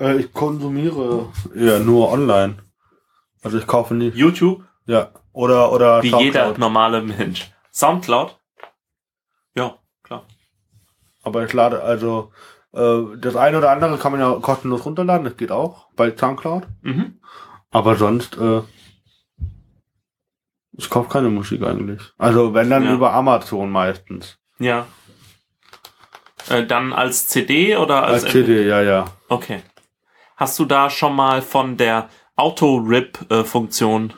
[0.00, 2.56] Äh, ich konsumiere ja nur online.
[3.42, 4.16] Also ich kaufe nicht.
[4.16, 4.64] YouTube?
[4.86, 5.12] Ja.
[5.32, 6.34] Oder, oder Wie Soundcloud.
[6.34, 7.50] jeder normale Mensch.
[7.72, 8.38] Soundcloud?
[11.26, 12.30] Aber ich lade, also,
[12.72, 16.68] äh, das eine oder andere kann man ja kostenlos runterladen, das geht auch bei Soundcloud.
[16.82, 17.18] Mhm.
[17.72, 18.62] Aber sonst, äh,
[20.78, 22.00] ich kaufe keine Musik eigentlich.
[22.16, 22.94] Also wenn dann Ja.
[22.94, 24.38] über Amazon meistens.
[24.60, 24.86] Ja.
[26.48, 29.06] Äh, dann als CD oder als, Als CD, ja, ja.
[29.28, 29.62] Okay.
[30.36, 34.12] Hast du da schon mal von der Auto-Rip-Funktion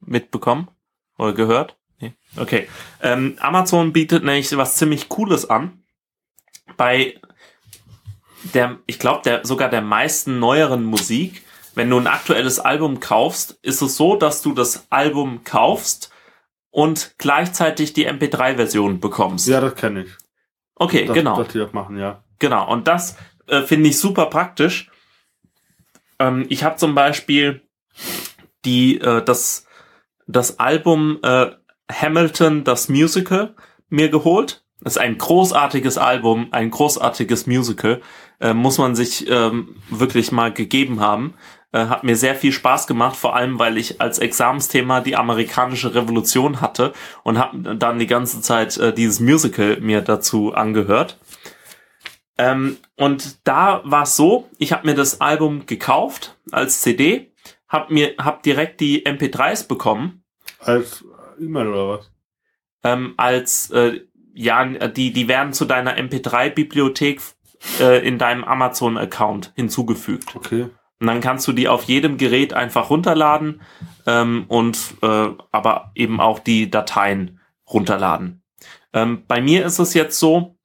[0.00, 0.68] mitbekommen?
[1.16, 1.78] Oder gehört?
[1.98, 2.12] Nee.
[2.36, 2.68] Okay.
[3.00, 5.82] Ähm, Amazon bietet nämlich was ziemlich Cooles an.
[6.76, 7.20] Bei
[8.54, 11.42] der, ich glaube, der, sogar der meisten neueren Musik,
[11.74, 16.10] wenn du ein aktuelles Album kaufst, ist es so, dass du das Album kaufst
[16.70, 19.46] und gleichzeitig die MP3-Version bekommst.
[19.48, 20.10] Ja, das kenne ich.
[20.74, 21.42] okay, Das, genau.
[21.42, 22.22] Dass die das machen, ja.
[22.38, 24.90] Genau, und das äh, finde ich super praktisch.
[26.18, 27.62] Ähm, ich habe zum Beispiel
[28.64, 29.66] die äh, das
[30.26, 31.50] das Album äh,
[31.90, 33.54] Hamilton das Musical
[33.88, 34.64] mir geholt.
[34.80, 38.02] Das ist ein großartiges Album, ein großartiges Musical,
[38.40, 41.34] äh, muss man sich ähm, wirklich mal gegeben haben.
[41.72, 45.94] Äh, hat mir sehr viel Spaß gemacht, vor allem weil ich als Examensthema die amerikanische
[45.94, 51.18] Revolution hatte und habe dann die ganze Zeit äh, dieses Musical mir dazu angehört.
[52.38, 57.32] Ähm, und da war es so, ich habe mir das Album gekauft als CD,
[57.66, 60.22] hab mir hab direkt die MP3s bekommen
[60.58, 61.04] Als
[61.40, 62.10] E-Mail oder was?
[62.84, 64.00] ähm, als äh,
[64.36, 67.20] ja die die werden zu deiner MP3 Bibliothek
[67.80, 70.36] äh, in deinem Amazon Account hinzugefügt.
[70.36, 70.68] Okay.
[71.00, 73.60] Und dann kannst du die auf jedem Gerät einfach runterladen
[74.06, 78.42] ähm, und äh, aber eben auch die Dateien runterladen.
[78.92, 80.56] Ähm, bei mir ist es jetzt so,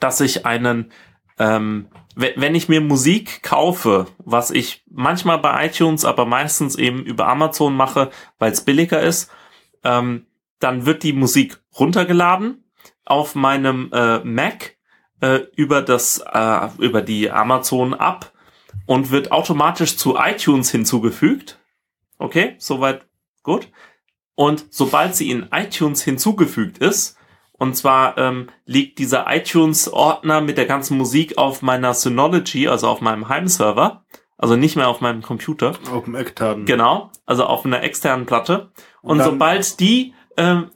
[0.00, 0.92] dass ich einen,
[1.38, 7.02] ähm, we- wenn ich mir Musik kaufe, was ich manchmal bei iTunes, aber meistens eben
[7.04, 9.30] über Amazon mache, weil es billiger ist,
[9.82, 10.26] ähm,
[10.58, 12.64] dann wird die Musik runtergeladen
[13.10, 14.76] auf meinem äh, Mac
[15.20, 18.32] äh, über das äh, über die Amazon App
[18.86, 21.58] und wird automatisch zu iTunes hinzugefügt.
[22.18, 23.06] Okay, soweit
[23.42, 23.68] gut.
[24.34, 27.16] Und sobald sie in iTunes hinzugefügt ist,
[27.52, 33.00] und zwar ähm, liegt dieser iTunes-Ordner mit der ganzen Musik auf meiner Synology, also auf
[33.00, 34.04] meinem Heimserver,
[34.36, 35.72] also nicht mehr auf meinem Computer.
[35.92, 36.64] Auf dem Ecktaden.
[36.66, 38.70] Genau, also auf einer externen Platte.
[39.02, 40.70] Und, Und sobald die ähm,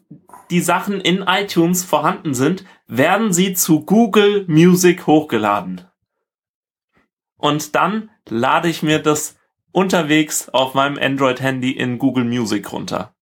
[0.50, 5.82] die Sachen in iTunes vorhanden sind, werden sie zu Google Music hochgeladen.
[7.36, 9.36] Und dann lade ich mir das
[9.72, 13.14] unterwegs auf meinem Android-Handy in Google Music runter.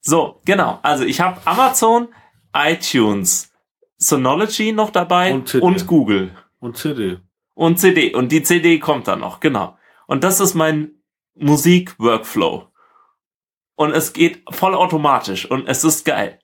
[0.00, 0.80] So, genau.
[0.82, 2.08] Also ich habe Amazon,
[2.54, 3.52] iTunes,
[3.98, 7.18] Synology noch dabei Und und Google Und CD.
[7.54, 8.14] und CD.
[8.14, 9.76] Und die CD kommt dann noch, genau.
[10.06, 10.92] Und das ist mein
[11.34, 12.69] Musik-Workflow.
[13.80, 16.38] Und es geht voll automatisch und es ist geil.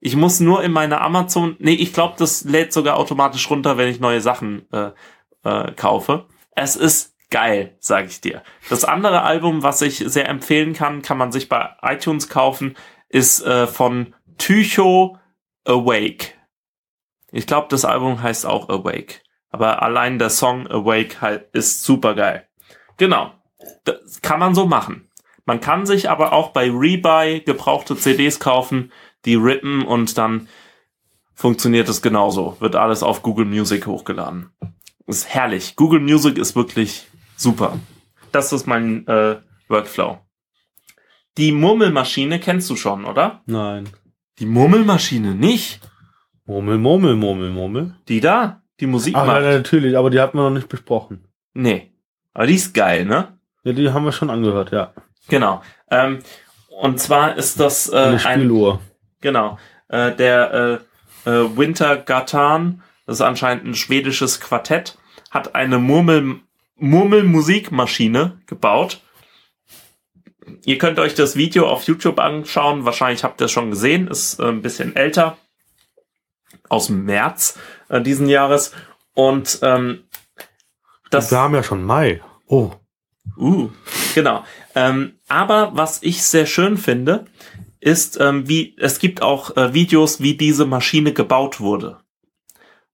[0.00, 3.88] Ich muss nur in meine Amazon, nee, ich glaube, das lädt sogar automatisch runter, wenn
[3.88, 4.90] ich neue Sachen äh,
[5.44, 6.26] äh, kaufe.
[6.56, 8.42] Es ist geil, sage ich dir.
[8.68, 12.76] Das andere Album, was ich sehr empfehlen kann, kann man sich bei iTunes kaufen,
[13.08, 15.18] ist äh, von Tycho
[15.66, 16.32] Awake.
[17.30, 19.20] Ich glaube, das Album heißt auch Awake.
[19.50, 22.48] Aber allein der Song Awake halt ist super geil.
[22.96, 23.34] Genau.
[23.84, 25.05] Das kann man so machen.
[25.46, 28.92] Man kann sich aber auch bei Rebuy gebrauchte CDs kaufen,
[29.24, 30.48] die rippen und dann
[31.34, 32.56] funktioniert es genauso.
[32.60, 34.50] Wird alles auf Google Music hochgeladen.
[35.06, 35.76] Ist herrlich.
[35.76, 37.06] Google Music ist wirklich
[37.36, 37.78] super.
[38.32, 39.36] Das ist mein äh,
[39.68, 40.18] Workflow.
[41.38, 43.42] Die Murmelmaschine kennst du schon, oder?
[43.46, 43.88] Nein.
[44.38, 45.80] Die Murmelmaschine nicht.
[46.44, 47.94] Murmel, Murmel, Murmel, Murmel.
[48.08, 49.42] Die da, die Musik Ach, macht.
[49.42, 51.28] ja, natürlich, aber die hatten wir noch nicht besprochen.
[51.54, 51.92] Nee.
[52.34, 53.38] Aber die ist geil, ne?
[53.64, 54.92] Ja, die haben wir schon angehört, ja.
[55.28, 55.62] Genau.
[55.90, 56.20] Ähm,
[56.68, 58.80] und zwar ist das äh, Eine ein, Spieluhr.
[59.20, 59.58] genau,
[59.88, 60.80] äh, der
[61.24, 64.98] äh, äh, Winter Gatan, das ist anscheinend ein schwedisches Quartett,
[65.30, 66.40] hat eine Murmel
[66.78, 69.00] Murmelmusikmaschine gebaut.
[70.64, 72.84] Ihr könnt euch das Video auf YouTube anschauen.
[72.84, 74.08] Wahrscheinlich habt ihr es schon gesehen.
[74.08, 75.38] Ist äh, ein bisschen älter.
[76.68, 77.58] Aus dem März
[77.88, 78.72] äh, diesen Jahres.
[79.14, 80.04] Und ähm,
[81.10, 82.20] das wir haben ja schon Mai.
[82.46, 82.72] Oh.
[83.38, 83.70] Uh,
[84.14, 84.44] genau.
[84.74, 87.26] Ähm, aber was ich sehr schön finde,
[87.80, 91.98] ist, ähm, wie es gibt auch äh, Videos, wie diese Maschine gebaut wurde.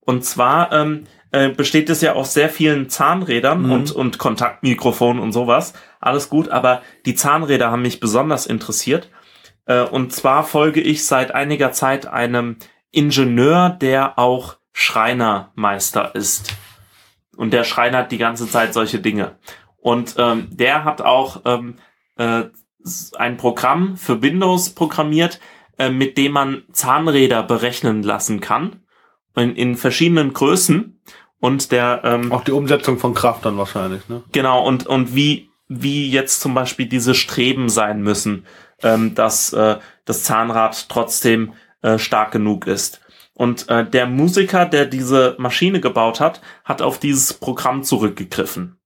[0.01, 3.73] Und zwar ähm, äh, besteht es ja aus sehr vielen Zahnrädern Mhm.
[3.73, 5.73] und, und Kontaktmikrofonen und sowas.
[6.01, 9.09] Alles gut, aber die Zahnräder haben mich besonders interessiert.
[9.67, 12.57] Äh, und zwar folge ich seit einiger Zeit einem
[12.91, 16.55] Ingenieur, der auch Schreinermeister ist.
[17.37, 19.39] Und der schreinert die ganze Zeit solche Dinge.
[19.79, 21.77] Und ähm, der hat auch ähm,
[22.23, 22.45] äh,
[23.17, 25.41] ein Programm für Windows programmiert,
[25.79, 28.83] äh, mit dem man Zahnräder berechnen lassen kann.
[29.35, 31.01] In, in verschiedenen Größen.
[31.41, 34.23] Und der ähm, Auch die Umsetzung von Kraft dann wahrscheinlich, ne?
[34.31, 38.47] Genau, und, und wie, wie jetzt zum Beispiel diese Streben sein müssen,
[38.83, 43.01] ähm, dass äh, das Zahnrad trotzdem äh, stark genug ist.
[43.35, 48.77] Und äh, der Musiker, der diese Maschine gebaut hat, hat auf dieses Programm zurückgegriffen.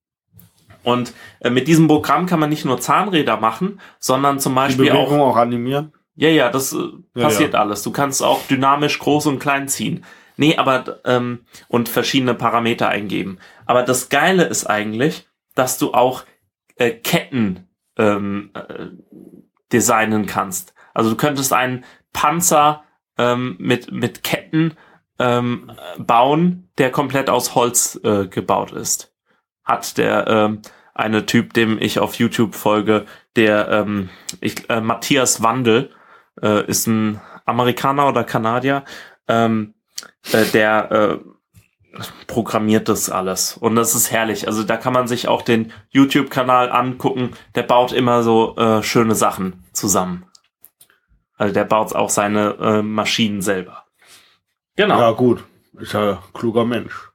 [0.86, 5.10] Und äh, mit diesem Programm kann man nicht nur Zahnräder machen, sondern zum Beispiel auch
[5.10, 5.92] auch animieren.
[6.14, 6.76] ja, ja, das äh,
[7.16, 7.82] Ja, passiert alles.
[7.82, 10.04] Du kannst auch dynamisch groß und klein ziehen.
[10.36, 13.38] Nee, aber ähm, und verschiedene Parameter eingeben.
[13.64, 16.22] Aber das Geile ist eigentlich, dass du auch
[16.76, 17.66] äh, Ketten
[17.98, 18.86] ähm, äh,
[19.72, 20.72] designen kannst.
[20.94, 22.84] Also du könntest einen Panzer
[23.18, 24.74] ähm, mit mit Ketten
[25.18, 29.15] ähm, bauen, der komplett aus Holz äh, gebaut ist.
[29.66, 30.62] Hat der ähm,
[30.94, 33.04] eine Typ, dem ich auf YouTube folge,
[33.36, 34.08] der ähm,
[34.40, 35.90] ich, äh, Matthias Wandel
[36.42, 38.84] äh, ist ein Amerikaner oder Kanadier,
[39.28, 39.74] ähm,
[40.32, 41.18] äh, der äh,
[42.26, 43.56] programmiert das alles.
[43.56, 44.46] Und das ist herrlich.
[44.46, 47.30] Also da kann man sich auch den YouTube-Kanal angucken.
[47.54, 50.26] Der baut immer so äh, schöne Sachen zusammen.
[51.36, 53.84] Also der baut auch seine äh, Maschinen selber.
[54.76, 54.98] Genau.
[54.98, 55.44] Ja, gut.
[55.78, 57.10] Ist ja kluger Mensch.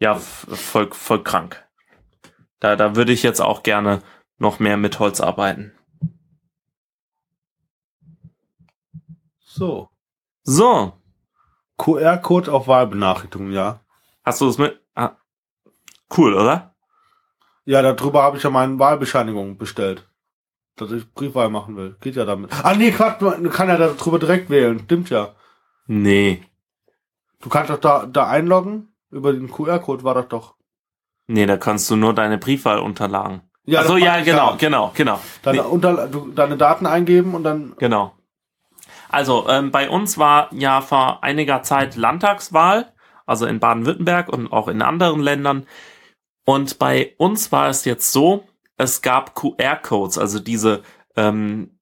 [0.00, 1.64] F- voll, voll krank.
[2.60, 4.02] Da, da würde ich jetzt auch gerne
[4.38, 5.72] noch mehr mit Holz arbeiten.
[9.44, 9.88] So.
[10.42, 10.92] So,
[11.78, 13.80] QR-Code auf Wahlbenachrichtigungen, ja.
[14.24, 14.80] hast du das mit?
[14.94, 15.16] Ah,
[16.16, 16.74] cool, oder?
[17.64, 20.08] Ja, darüber habe ich ja meine Wahlbescheinigung bestellt.
[20.76, 21.96] Dass ich Briefwahl machen will.
[22.00, 22.52] Geht ja damit.
[22.64, 24.78] Ah, nee, Quatsch, man kann ja darüber direkt wählen.
[24.84, 25.34] Stimmt ja.
[25.86, 26.44] Nee.
[27.40, 28.94] Du kannst doch da, da einloggen.
[29.10, 30.54] Über den QR-Code war das doch.
[31.28, 33.42] Nee, da kannst du nur deine Briefwahlunterlagen.
[33.64, 34.56] Ja, so, ja, genau, ja.
[34.56, 35.20] genau, genau.
[35.42, 35.68] Deine, Nee.
[35.68, 37.74] Unter, du, deine Daten eingeben und dann.
[37.78, 38.14] Genau.
[39.08, 42.92] Also, ähm, bei uns war ja vor einiger Zeit Landtagswahl,
[43.24, 45.66] also in Baden-Württemberg und auch in anderen Ländern.
[46.44, 48.44] Und bei uns war es jetzt so,
[48.76, 50.82] es gab QR-Codes, also diese,
[51.16, 51.76] ähm,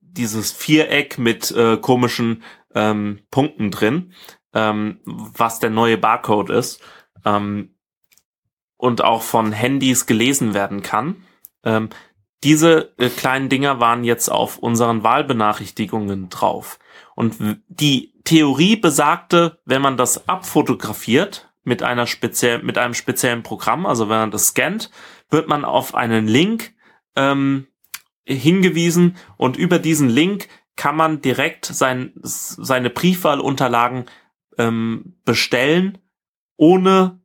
[0.00, 2.42] dieses Viereck mit äh, komischen
[2.74, 4.14] ähm, Punkten drin,
[4.54, 6.82] ähm, was der neue Barcode ist.
[7.24, 7.74] Ähm,
[8.76, 11.24] und auch von Handys gelesen werden kann.
[11.64, 11.90] Ähm,
[12.44, 16.78] diese äh, kleinen Dinger waren jetzt auf unseren Wahlbenachrichtigungen drauf.
[17.14, 23.86] Und die Theorie besagte, wenn man das abfotografiert mit einer speziell, mit einem speziellen Programm,
[23.86, 24.90] also wenn man das scannt,
[25.28, 26.72] wird man auf einen Link
[27.16, 27.66] ähm,
[28.24, 34.06] hingewiesen und über diesen Link kann man direkt sein, seine Briefwahlunterlagen
[34.58, 35.98] ähm, bestellen,
[36.56, 37.20] ohne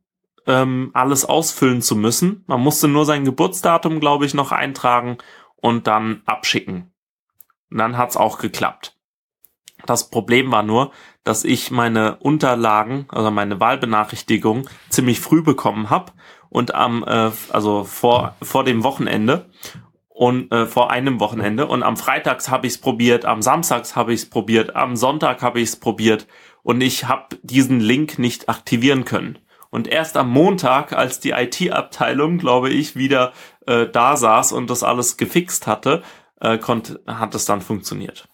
[0.46, 2.44] ähm, alles ausfüllen zu müssen.
[2.46, 5.18] Man musste nur sein Geburtsdatum, glaube ich, noch eintragen
[5.56, 6.92] und dann abschicken.
[7.70, 8.96] Und dann hat's auch geklappt.
[9.86, 10.92] Das Problem war nur,
[11.24, 16.12] dass ich meine Unterlagen, also meine Wahlbenachrichtigung, ziemlich früh bekommen habe
[16.48, 19.50] und am, äh, also vor vor dem Wochenende
[20.08, 24.12] und äh, vor einem Wochenende und am Freitags habe ich es probiert, am Samstags habe
[24.14, 26.26] ich es probiert, am Sonntag habe ich es probiert
[26.64, 29.38] und ich habe diesen Link nicht aktivieren können.
[29.70, 33.32] Und erst am Montag, als die IT-Abteilung, glaube ich, wieder
[33.66, 36.02] äh, da saß und das alles gefixt hatte,
[36.40, 38.28] äh, konnte, hat es dann funktioniert.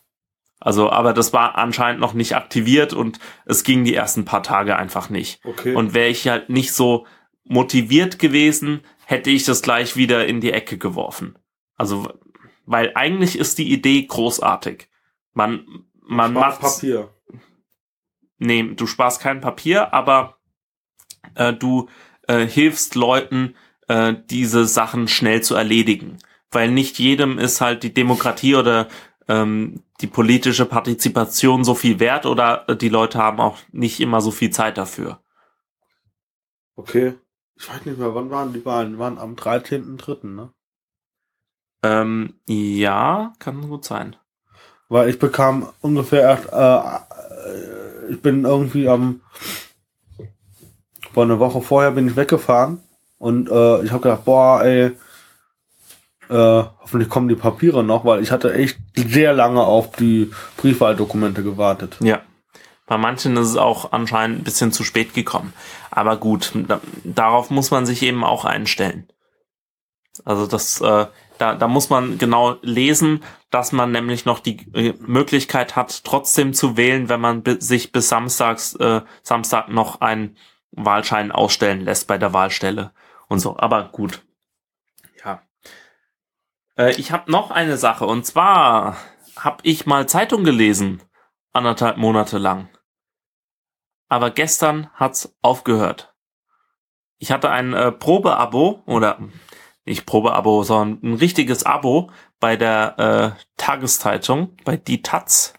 [0.61, 4.76] Also, aber das war anscheinend noch nicht aktiviert und es ging die ersten paar Tage
[4.76, 5.41] einfach nicht.
[5.45, 5.74] Okay.
[5.74, 7.07] Und wäre ich halt nicht so
[7.45, 11.39] motiviert gewesen, hätte ich das gleich wieder in die Ecke geworfen.
[11.76, 12.12] Also,
[12.66, 14.89] weil eigentlich ist die Idee großartig.
[15.33, 15.64] Man,
[16.03, 17.11] man macht, Papier.
[18.41, 20.38] Nee, du sparst kein Papier, aber
[21.36, 21.88] äh, du
[22.26, 23.55] äh, hilfst Leuten,
[23.88, 26.18] äh, diese Sachen schnell zu erledigen.
[26.51, 28.88] Weil nicht jedem ist halt die Demokratie oder
[29.28, 34.20] ähm, die politische Partizipation so viel wert oder äh, die Leute haben auch nicht immer
[34.20, 35.20] so viel Zeit dafür.
[36.74, 37.14] Okay.
[37.55, 38.93] Ich weiß nicht mehr, wann waren die Wahlen?
[38.93, 40.53] Die waren am 13.3., ne?
[41.82, 44.16] Ähm, ja, kann gut sein.
[44.88, 47.80] Weil ich bekam ungefähr erst, äh,
[48.11, 49.20] ich bin irgendwie am,
[51.12, 52.80] vor einer Woche vorher bin ich weggefahren
[53.18, 54.92] und äh, ich habe gedacht, boah, ey,
[56.28, 61.42] äh, hoffentlich kommen die Papiere noch, weil ich hatte echt sehr lange auf die Briefwahldokumente
[61.42, 61.96] gewartet.
[62.00, 62.22] Ja.
[62.86, 65.52] Bei manchen ist es auch anscheinend ein bisschen zu spät gekommen.
[65.90, 69.08] Aber gut, da, darauf muss man sich eben auch einstellen.
[70.24, 71.06] Also das, äh,
[71.41, 76.53] da, da muss man genau lesen, dass man nämlich noch die äh, Möglichkeit hat, trotzdem
[76.53, 80.36] zu wählen, wenn man sich bis Samstags, äh, Samstag noch einen
[80.72, 82.93] Wahlschein ausstellen lässt bei der Wahlstelle
[83.28, 83.57] und so.
[83.57, 84.22] Aber gut.
[85.24, 85.43] Ja.
[86.76, 88.99] Äh, ich habe noch eine Sache und zwar
[89.36, 91.03] habe ich mal Zeitung gelesen
[91.53, 92.68] anderthalb Monate lang.
[94.09, 96.14] Aber gestern hat's aufgehört.
[97.18, 99.18] Ich hatte ein äh, Probeabo oder
[99.91, 105.55] nicht Probeabo, sondern ein richtiges Abo bei der äh, Tageszeitung, bei Die Taz.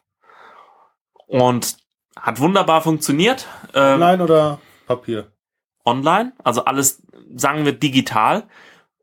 [1.28, 1.78] Und
[2.20, 3.48] hat wunderbar funktioniert.
[3.74, 5.32] Ähm, Online oder Papier?
[5.86, 7.04] online, also alles,
[7.36, 8.44] sagen wir, digital.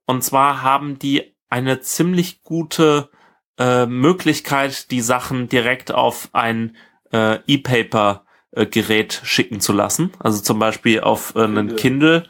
[0.07, 3.11] Und zwar haben die eine ziemlich gute
[3.59, 6.77] äh, Möglichkeit, die Sachen direkt auf ein
[7.13, 10.13] äh, E-Paper-Gerät schicken zu lassen.
[10.19, 12.25] Also zum Beispiel auf äh, einen Kindle.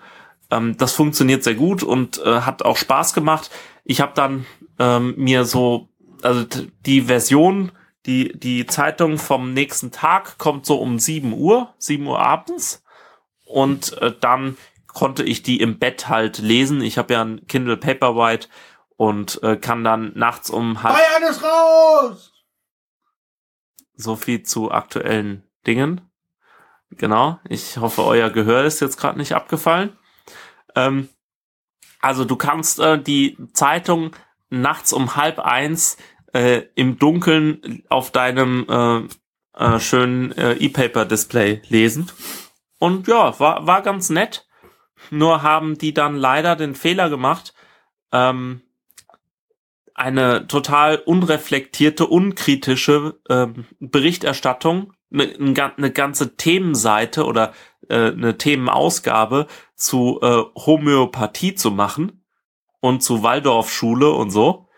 [0.50, 3.50] Ähm, das funktioniert sehr gut und äh, hat auch Spaß gemacht.
[3.84, 4.46] Ich habe dann
[4.78, 5.88] ähm, mir so,
[6.22, 6.44] also
[6.86, 7.72] die Version,
[8.06, 12.82] die, die Zeitung vom nächsten Tag kommt so um 7 Uhr, 7 Uhr abends.
[13.44, 16.80] Und äh, dann konnte ich die im Bett halt lesen.
[16.82, 18.48] Ich habe ja ein Kindle Paperwhite
[18.96, 22.32] und äh, kann dann nachts um halb Bayern ist raus!
[23.98, 26.00] so viel zu aktuellen Dingen.
[26.90, 27.38] Genau.
[27.48, 29.97] Ich hoffe, euer Gehör ist jetzt gerade nicht abgefallen.
[30.78, 31.08] Ähm,
[32.00, 34.14] also du kannst äh, die Zeitung
[34.50, 35.96] nachts um halb eins
[36.32, 39.02] äh, im Dunkeln auf deinem äh,
[39.58, 42.10] äh, schönen äh, E-Paper-Display lesen.
[42.78, 44.46] Und ja, war, war ganz nett.
[45.10, 47.54] Nur haben die dann leider den Fehler gemacht,
[48.12, 48.62] ähm,
[49.94, 57.52] eine total unreflektierte, unkritische ähm, Berichterstattung, eine, ganze Themenseite oder
[57.88, 62.24] äh, eine Themenausgabe zu äh, Homöopathie zu machen
[62.80, 64.68] und zu Waldorfschule und so.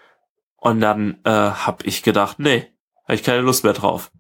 [0.57, 2.67] Und dann äh, hab ich gedacht, nee,
[3.05, 4.11] habe ich keine Lust mehr drauf.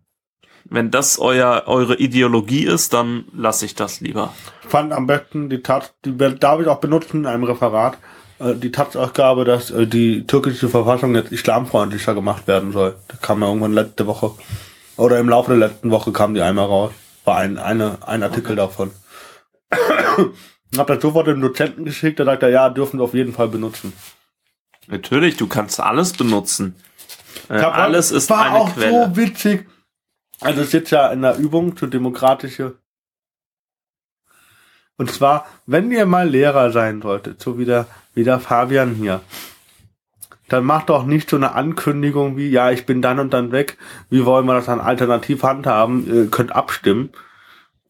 [0.64, 4.32] Wenn das euer eure Ideologie ist, dann lasse ich das lieber.
[4.62, 7.98] Ich fand am besten die Tat, die darf ich auch benutzen in einem Referat,
[8.38, 12.96] äh, die Tatsausgabe, dass äh, die türkische Verfassung jetzt islamfreundlicher gemacht werden soll.
[13.08, 14.32] Da kam ja irgendwann letzte Woche.
[15.00, 16.92] Oder im Laufe der letzten Woche kam die einmal raus.
[17.24, 18.90] War ein, eine, ein Artikel davon.
[20.76, 23.94] hab das sofort dem Dozenten geschickt, der sagt ja, dürfen wir auf jeden Fall benutzen.
[24.88, 26.74] Natürlich, du kannst alles benutzen.
[27.48, 29.06] Äh, alles ist war eine auch Quelle.
[29.06, 29.66] so witzig.
[30.40, 32.76] Also es jetzt ja in der Übung zu demokratische.
[34.98, 39.22] Und zwar, wenn ihr mal Lehrer sein solltet, so wie der, wie der Fabian hier,
[40.50, 43.78] dann macht doch nicht so eine Ankündigung wie, ja, ich bin dann und dann weg,
[44.10, 47.10] wie wollen wir das dann alternativ handhaben, ihr könnt abstimmen.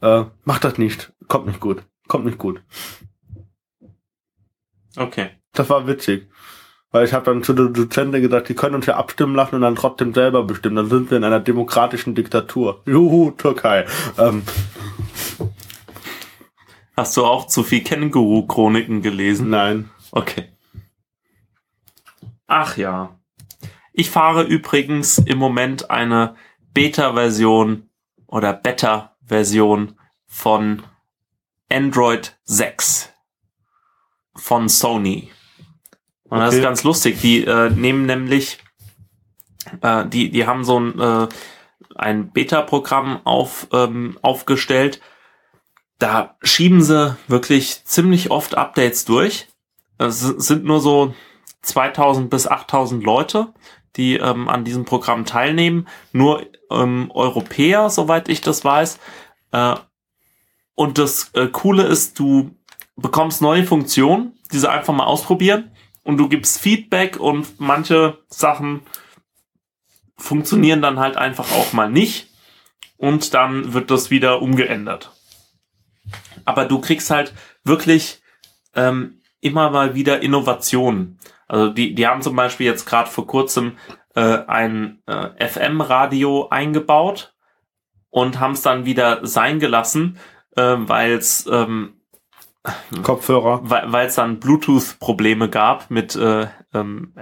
[0.03, 1.13] Äh, macht das nicht.
[1.27, 1.83] Kommt nicht gut.
[2.07, 2.63] Kommt nicht gut.
[4.97, 5.31] Okay.
[5.53, 6.29] Das war witzig.
[6.93, 9.63] Weil ich habe dann zu der Dozentin gesagt, die können uns ja abstimmen lassen und
[9.63, 10.77] dann trotzdem selber bestimmen.
[10.77, 12.83] Dann sind wir in einer demokratischen Diktatur.
[12.85, 13.87] Juhu, Türkei.
[14.19, 14.43] Ähm,
[16.97, 19.49] Hast du auch zu viel Känguru-Chroniken gelesen?
[19.49, 19.89] nein.
[20.11, 20.49] Okay.
[22.51, 23.17] Ach ja.
[23.93, 26.35] Ich fahre übrigens im Moment eine
[26.75, 27.89] Beta-Version
[28.27, 29.97] oder Beta-Version
[30.27, 30.83] von
[31.71, 33.13] Android 6
[34.35, 35.31] von Sony.
[36.25, 36.57] Und das Okay.
[36.57, 37.21] ist ganz lustig.
[37.21, 38.59] Die äh, nehmen nämlich,
[39.81, 41.29] äh, die, die haben so ein, äh,
[41.95, 45.01] ein Beta-Programm auf, ähm, aufgestellt.
[46.01, 49.47] Da schieben sie wirklich ziemlich oft Updates durch.
[49.99, 51.15] Es sind nur so
[51.63, 53.53] 2000 bis 8000 Leute,
[53.97, 55.89] die ähm, an diesem Programm teilnehmen.
[56.13, 58.99] Nur ähm, Europäer, soweit ich das weiß.
[59.53, 59.75] Äh,
[60.75, 62.55] und das äh, Coole ist, du
[62.97, 65.71] bekommst neue Funktionen, diese einfach mal ausprobieren
[66.03, 68.83] und du gibst Feedback und manche Sachen
[70.17, 72.31] funktionieren dann halt einfach auch mal nicht
[72.97, 75.13] und dann wird das wieder umgeändert.
[76.45, 77.35] Aber du kriegst halt
[77.65, 78.21] wirklich
[78.75, 81.19] ähm, immer mal wieder Innovationen.
[81.51, 83.77] Also die, die haben zum Beispiel jetzt gerade vor kurzem
[84.15, 87.35] äh, ein äh, FM-Radio eingebaut
[88.09, 90.19] und haben es dann wieder sein gelassen,
[90.57, 91.95] äh, weil es ähm,
[93.03, 93.63] Kopfhörer.
[93.65, 97.15] weil es dann Bluetooth-Probleme gab mit äh, ähm,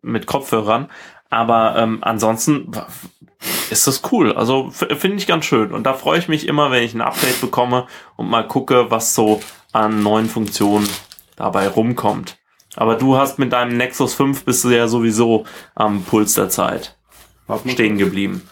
[0.00, 0.88] mit Kopfhörern.
[1.28, 2.70] Aber ähm, ansonsten
[3.70, 4.32] ist das cool.
[4.32, 5.72] Also finde ich ganz schön.
[5.72, 9.16] Und da freue ich mich immer, wenn ich ein Update bekomme und mal gucke, was
[9.16, 9.40] so
[9.72, 10.88] an neuen Funktionen
[11.34, 12.38] dabei rumkommt.
[12.76, 16.96] Aber du hast mit deinem Nexus 5 bist du ja sowieso am Puls der Zeit
[17.66, 18.42] stehen geblieben.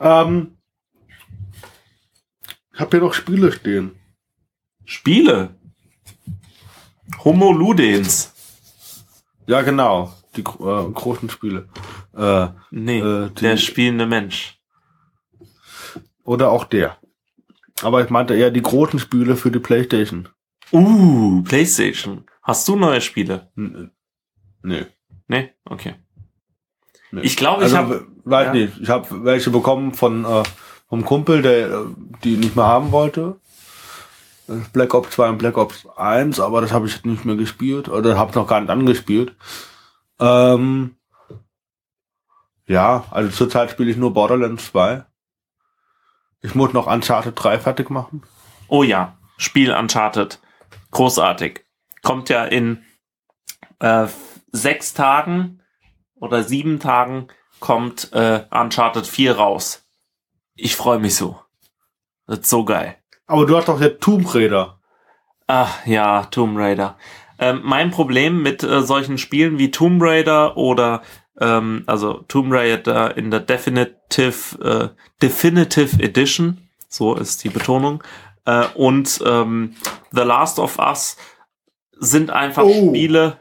[0.00, 0.56] Ähm,
[2.72, 3.98] ich habe hier noch Spiele stehen.
[4.84, 5.54] Spiele.
[7.24, 8.32] Homo Ludens.
[9.46, 10.12] Ja, genau.
[10.36, 10.44] Die äh,
[10.92, 11.68] großen Spiele.
[12.16, 14.58] Äh, Nee, Äh, der spielende Mensch.
[16.22, 16.98] oder auch der.
[17.82, 20.28] Aber ich meinte eher die großen Spiele für die Playstation.
[20.72, 22.24] Uh, PlayStation.
[22.42, 23.50] Hast du neue Spiele?
[23.56, 23.90] N-
[24.62, 24.86] Nee.
[25.28, 25.52] Nee?
[25.64, 25.94] Okay.
[27.12, 27.20] nee.
[27.22, 28.00] Ich glaube, ich also, habe.
[28.00, 28.52] we- Weiß ja.
[28.52, 28.78] nicht.
[28.80, 30.42] Ich habe welche bekommen von äh,
[30.88, 31.84] vom Kumpel, der äh,
[32.24, 33.36] die nicht mehr haben wollte.
[34.48, 37.88] Äh, Black Ops 2 und Black Ops 1, aber das habe ich nicht mehr gespielt
[37.88, 39.34] oder habe noch gar nicht angespielt.
[40.20, 40.96] Ähm,
[42.66, 45.04] Ja, also zurzeit spiele ich nur Borderlands 2.
[46.40, 48.22] Ich muss noch Uncharted 3 fertig machen.
[48.68, 50.40] Oh ja, Spiel Uncharted.
[50.90, 51.64] Großartig.
[52.02, 52.84] Kommt ja in
[53.80, 54.06] äh,
[54.52, 55.62] sechs Tagen
[56.14, 57.28] oder sieben Tagen
[57.60, 59.84] kommt äh, Uncharted 4 raus.
[60.54, 61.40] Ich freue mich so.
[62.26, 62.96] Das ist so geil.
[63.26, 64.80] Aber du hast doch jetzt Tomb Raider.
[65.46, 66.98] Ach ja, Tomb Raider.
[67.38, 71.02] Ähm, mein Problem mit äh, solchen Spielen wie Tomb Raider oder
[71.40, 74.88] ähm, also Tomb Raider in der Definitive äh,
[75.22, 78.02] Definitive Edition, so ist die Betonung,
[78.44, 79.74] äh, und ähm,
[80.12, 81.16] The Last of Us
[81.98, 82.88] sind einfach Oh.
[82.90, 83.38] Spiele,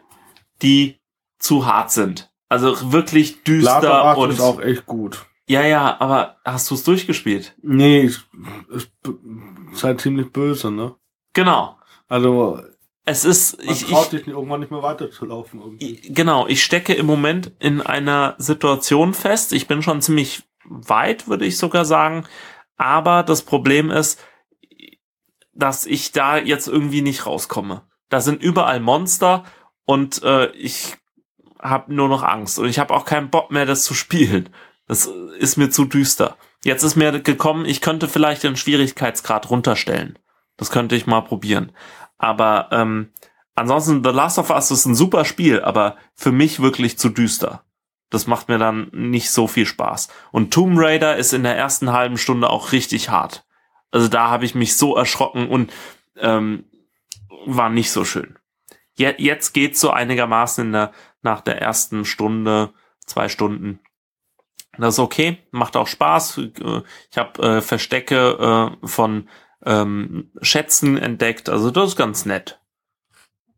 [0.62, 1.00] die
[1.40, 2.30] zu hart sind.
[2.50, 5.26] Also wirklich düster und ist auch echt gut.
[5.48, 7.56] ja, ja, aber hast du es durchgespielt?
[7.62, 8.26] Nee, ist,
[8.70, 10.96] ist halt ziemlich böse, ne?
[11.34, 11.78] Genau.
[12.08, 12.62] Also,
[13.10, 15.62] Es ist man ich, ich, traut sich nicht, irgendwann nicht mehr weiterzulaufen.
[15.62, 16.02] Irgendwie.
[16.14, 19.54] Genau, ich stecke im Moment in einer Situation fest.
[19.54, 22.26] Ich bin schon ziemlich weit, würde ich sogar sagen.
[22.76, 24.20] Aber das Problem ist,
[25.54, 27.84] dass ich da jetzt irgendwie nicht rauskomme.
[28.10, 29.46] Da sind überall Monster
[29.86, 30.98] und äh, ich
[31.60, 34.50] habe nur noch Angst und ich habe auch keinen Bock mehr, das zu spielen.
[34.88, 36.38] Das ist mir zu düster.
[36.64, 40.20] Jetzt ist mir gekommen, ich könnte vielleicht den Schwierigkeitsgrad runterstellen.
[40.58, 41.72] Das könnte ich mal probieren.
[42.18, 43.12] Aber ähm,
[43.56, 47.64] ansonsten, The Last of Us ist ein super Spiel, aber für mich wirklich zu düster.
[48.10, 50.08] Das macht mir dann nicht so viel Spaß.
[50.32, 53.46] Und Tomb Raider ist in der ersten halben Stunde auch richtig hart.
[53.92, 55.72] Also da habe ich mich so erschrocken und
[56.18, 56.66] ähm,
[57.46, 58.38] war nicht so schön.
[58.94, 60.92] Je jetzt geht's so einigermaßen in der,
[61.22, 62.74] nach der ersten Stunde,
[63.06, 63.80] zwei Stunden.
[64.78, 66.38] Das ist okay, macht auch Spaß.
[66.38, 69.30] Äh, Ich habe äh, Verstecke äh, von
[69.68, 72.60] ähm, Schätzen entdeckt, also das ist ganz nett.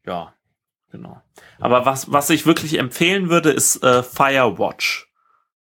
[0.05, 0.33] Ja,
[0.91, 1.21] genau.
[1.59, 5.07] Aber was, was ich wirklich empfehlen würde, ist äh, Firewatch.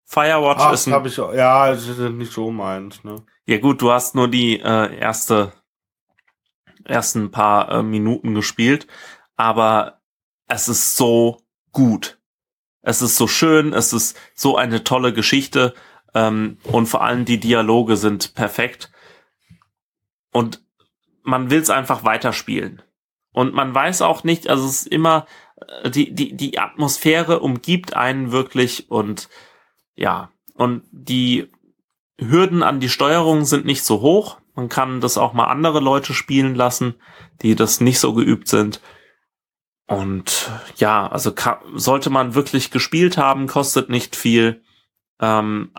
[0.03, 3.23] Firewatch Ach, ist ein, hab ich, ja, das ist nicht so meins, ne?
[3.45, 5.53] ja gut, du hast nur die äh, erste
[6.85, 8.87] ersten paar äh, Minuten gespielt,
[9.37, 10.01] aber
[10.47, 11.41] es ist so
[11.71, 12.19] gut.
[12.81, 15.73] Es ist so schön, es ist so eine tolle Geschichte
[16.13, 18.91] ähm, und vor allem die Dialoge sind perfekt
[20.33, 20.61] und
[21.23, 22.81] man will es einfach weiterspielen.
[23.31, 25.25] Und man weiß auch nicht, also es ist immer,
[25.83, 29.29] äh, die, die, die Atmosphäre umgibt einen wirklich und
[29.95, 31.49] ja, und die
[32.19, 34.39] Hürden an die Steuerung sind nicht so hoch.
[34.55, 36.95] Man kann das auch mal andere Leute spielen lassen,
[37.41, 38.81] die das nicht so geübt sind.
[39.87, 44.63] Und ja, also ka- sollte man wirklich gespielt haben, kostet nicht viel.
[45.19, 45.71] Ähm,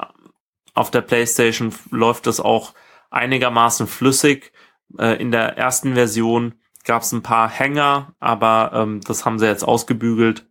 [0.74, 2.74] auf der PlayStation läuft es auch
[3.14, 4.52] einigermaßen flüssig.
[4.98, 6.54] Äh, in der ersten Version
[6.84, 10.46] gab es ein paar Hänger, aber ähm, das haben sie jetzt ausgebügelt.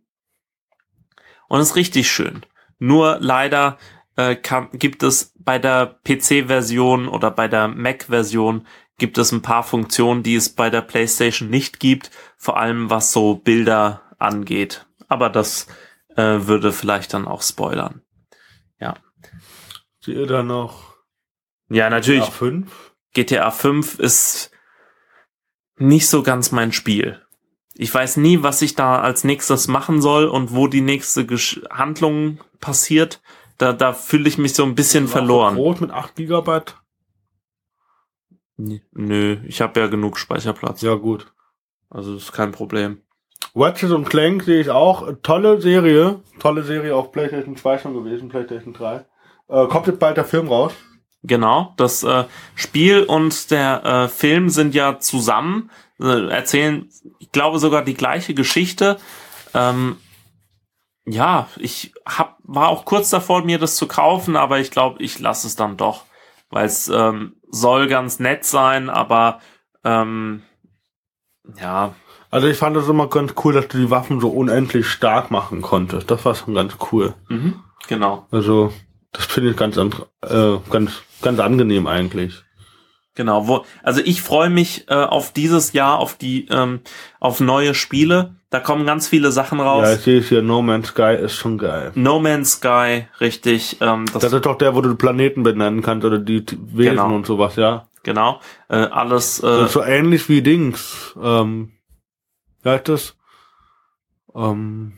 [1.48, 2.44] Und ist richtig schön.
[2.78, 3.78] Nur leider
[4.16, 8.66] äh, kann, gibt es bei der PC-Version oder bei der Mac-Version
[8.98, 13.12] gibt es ein paar Funktionen, die es bei der PlayStation nicht gibt, vor allem was
[13.12, 14.86] so Bilder angeht.
[15.08, 15.66] Aber das
[16.16, 18.04] äh, würde vielleicht dann auch spoilern.
[20.04, 20.93] Seht ihr da noch
[21.74, 22.24] Ja, natürlich.
[22.24, 22.64] A5?
[23.14, 24.50] GTA 5 ist
[25.76, 27.20] nicht so ganz mein Spiel.
[27.74, 31.60] Ich weiß nie, was ich da als nächstes machen soll und wo die nächste Gesch
[31.70, 33.20] Handlung passiert.
[33.58, 35.56] Da, da fühle ich mich so ein bisschen verloren.
[35.56, 36.76] Groß mit 8 Gigabyte?
[38.56, 40.82] Nö, ich habe ja genug Speicherplatz.
[40.82, 41.32] Ja, gut.
[41.90, 43.00] Also ist kein Problem.
[43.56, 45.08] Ratchet und Clank sehe ich auch.
[45.22, 46.20] Tolle Serie.
[46.38, 49.04] Tolle Serie auf PlayStation 2 schon gewesen, PlayStation 3.
[49.48, 50.72] Äh, kommt jetzt bald der Film raus.
[51.26, 57.58] Genau, das äh, Spiel und der äh, Film sind ja zusammen, äh, erzählen, ich glaube
[57.58, 58.98] sogar die gleiche Geschichte.
[59.54, 59.96] Ähm,
[61.06, 65.18] ja, ich hab, war auch kurz davor, mir das zu kaufen, aber ich glaube, ich
[65.18, 66.04] lasse es dann doch,
[66.50, 69.40] weil es ähm, soll ganz nett sein, aber
[69.82, 70.42] ähm,
[71.58, 71.94] ja,
[72.30, 75.62] Also ich fand es immer ganz cool, dass du die Waffen so unendlich stark machen
[75.62, 76.10] konntest.
[76.10, 77.14] Das war schon ganz cool.
[77.28, 78.26] mhm, genau.
[78.30, 78.72] Also
[79.14, 80.92] das finde ich ganz, an- äh, ganz,
[81.22, 82.42] ganz angenehm eigentlich.
[83.16, 86.80] Genau, wo, also ich freue mich äh, auf dieses Jahr, auf die, ähm,
[87.20, 88.34] auf neue Spiele.
[88.50, 89.86] Da kommen ganz viele Sachen raus.
[89.86, 91.92] Ja, ich sehe es hier, No Man's Sky ist schon geil.
[91.94, 93.78] No Man's Sky, richtig.
[93.80, 97.14] Ähm, das, Das ist doch der, wo du Planeten benennen kannst oder die Wesen Genau.
[97.14, 97.86] und sowas, ja.
[98.02, 98.40] genau.
[98.68, 99.40] Äh, alles.
[99.40, 101.14] Das Äh, ist so ähnlich wie Dings.
[101.22, 101.70] Ähm,
[102.64, 103.16] wie heißt das?
[104.34, 104.94] Ähm,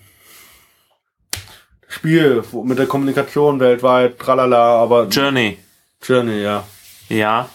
[1.97, 5.59] Spiel wo, mit der Kommunikation weltweit, tralala, aber Journey.
[6.03, 6.65] Journey, ja.
[7.09, 7.49] Ja.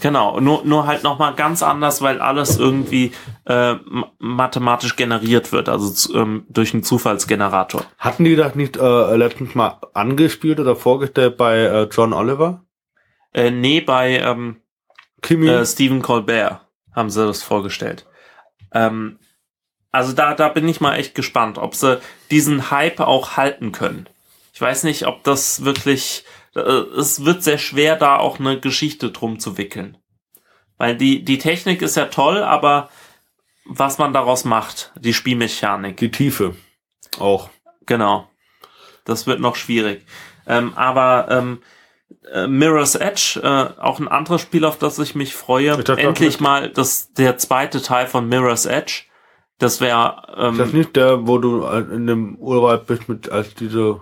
[0.00, 3.12] Genau, nur, nur halt nochmal ganz anders, weil alles irgendwie
[3.44, 3.74] äh,
[4.18, 7.84] mathematisch generiert wird, also ähm, durch einen Zufallsgenerator.
[7.98, 12.64] Hatten die das nicht äh, letztens mal angespielt oder vorgestellt bei äh, John Oliver?
[13.32, 14.56] Äh, nee, bei ähm,
[15.22, 15.48] Kimi?
[15.48, 16.60] äh, Stephen Colbert
[16.94, 18.06] haben sie das vorgestellt.
[18.72, 19.18] Ähm,
[19.92, 24.08] also da, da bin ich mal echt gespannt, ob sie diesen Hype auch halten können.
[24.52, 26.24] Ich weiß nicht, ob das wirklich,
[26.54, 29.98] äh, es wird sehr schwer, da auch eine Geschichte drum zu wickeln.
[30.78, 32.90] Weil die, die Technik ist ja toll, aber
[33.64, 35.96] was man daraus macht, die Spielmechanik.
[35.96, 36.56] die Tiefe.
[37.18, 37.50] Auch.
[37.86, 38.28] Genau.
[39.04, 40.04] Das wird noch schwierig.
[40.46, 41.62] Ähm, aber ähm,
[42.32, 45.78] äh, Mirror's Edge, äh, auch ein anderes Spiel, auf das ich mich freue.
[45.80, 49.04] Ich Endlich mal das, der zweite Teil von Mirror's Edge.
[49.58, 53.30] Das wäre, Ist das ähm, nicht der, wo du äh, in dem Urwald bist mit
[53.30, 54.00] als diese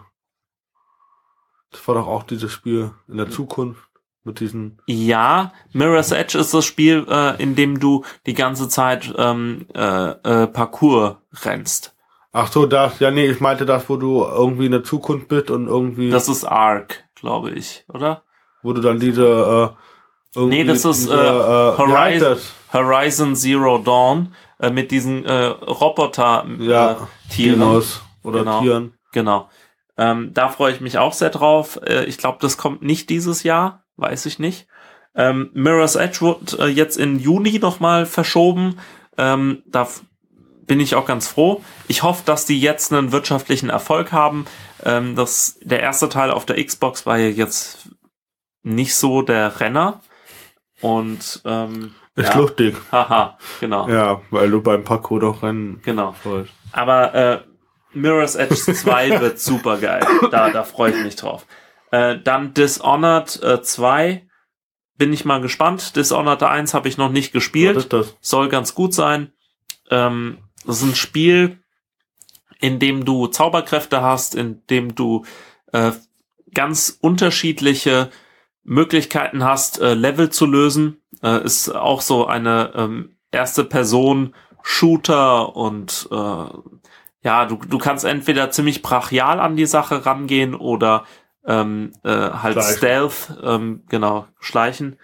[1.71, 3.83] das war doch auch dieses Spiel in der Zukunft
[4.23, 9.13] mit diesen ja, Mirror's Edge ist das Spiel, äh, in dem du die ganze Zeit
[9.19, 11.95] ähm, äh, äh, Parcours rennst.
[12.33, 15.51] Ach so, das, ja nee, ich meinte das, wo du irgendwie in der Zukunft bist
[15.51, 18.23] und irgendwie Das ist Ark, glaube ich, oder?
[18.63, 22.39] wo du dann diese äh, irgendwie Nee, das ist, diese, äh, heißt Horizon-?
[22.73, 27.09] Horizon Zero Dawn äh, mit diesen äh, Roboter äh, Ja.
[27.37, 28.61] Dinos oder Genau.
[28.61, 28.95] Tieren.
[29.13, 29.49] Genau.
[29.97, 31.79] Ähm, da freue ich mich auch sehr drauf.
[31.87, 34.67] Äh, ich glaube, das kommt nicht dieses Jahr, weiß ich nicht.
[35.15, 38.79] Ähm, Mirror's Edge wird äh, jetzt in Juni nochmal verschoben.
[39.17, 39.87] Ähm, da
[40.67, 41.63] bin ich auch ganz froh.
[41.87, 44.47] Ich hoffe, dass die jetzt einen wirtschaftlichen Erfolg haben.
[44.83, 47.91] Ähm, das, der erste Teil auf der Xbox war ja jetzt
[48.65, 50.01] nicht so der Renner.
[50.81, 52.39] Und ähm, Ist ja.
[52.39, 52.77] lustig.
[52.93, 53.89] haha, genau.
[53.89, 56.15] Ja, weil du beim Parkour doch rennen Genau.
[56.23, 56.53] sollst.
[56.73, 57.41] Aber äh,
[57.93, 60.05] Mirror's Edge 2 wird super geil.
[60.31, 61.47] Da, da freue ich mich drauf.
[61.91, 64.27] Äh, dann Dishonored äh, 2
[64.97, 65.97] bin ich mal gespannt.
[65.97, 67.77] Dishonored 1 habe ich noch nicht Was gespielt.
[67.77, 68.17] ist das?
[68.21, 69.33] Soll ganz gut sein.
[69.91, 71.59] Ähm, das ist ein Spiel,
[72.61, 75.25] in dem du Zauberkräfte hast, in dem du
[75.73, 75.91] äh,
[76.55, 78.11] ganz unterschiedliche
[78.63, 81.03] Möglichkeiten hast, äh, Level zu lösen.
[81.25, 86.45] Äh, ist auch so eine ähm, erste Person Shooter und äh,
[87.23, 91.05] ja, du, du kannst entweder ziemlich brachial an die Sache rangehen oder
[91.47, 92.77] ähm, äh, halt Schleichen.
[92.77, 94.99] Stealth, ähm, genau, schleichen.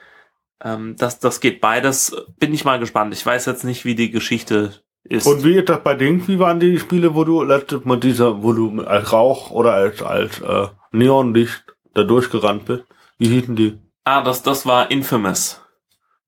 [0.63, 2.15] Ähm, das, das geht beides.
[2.39, 3.15] Bin ich mal gespannt.
[3.15, 5.27] Ich weiß jetzt nicht, wie die Geschichte ist.
[5.27, 6.27] Und wie das bei Ding?
[6.29, 10.03] Wie waren die Spiele, wo du letztes Mal dieser, wo du als Rauch oder als
[10.03, 11.65] als äh, Neonlicht
[11.95, 12.85] da durchgerannt bist?
[13.19, 13.79] Wie hießen die?
[14.05, 15.60] ah, das, das war Infamous.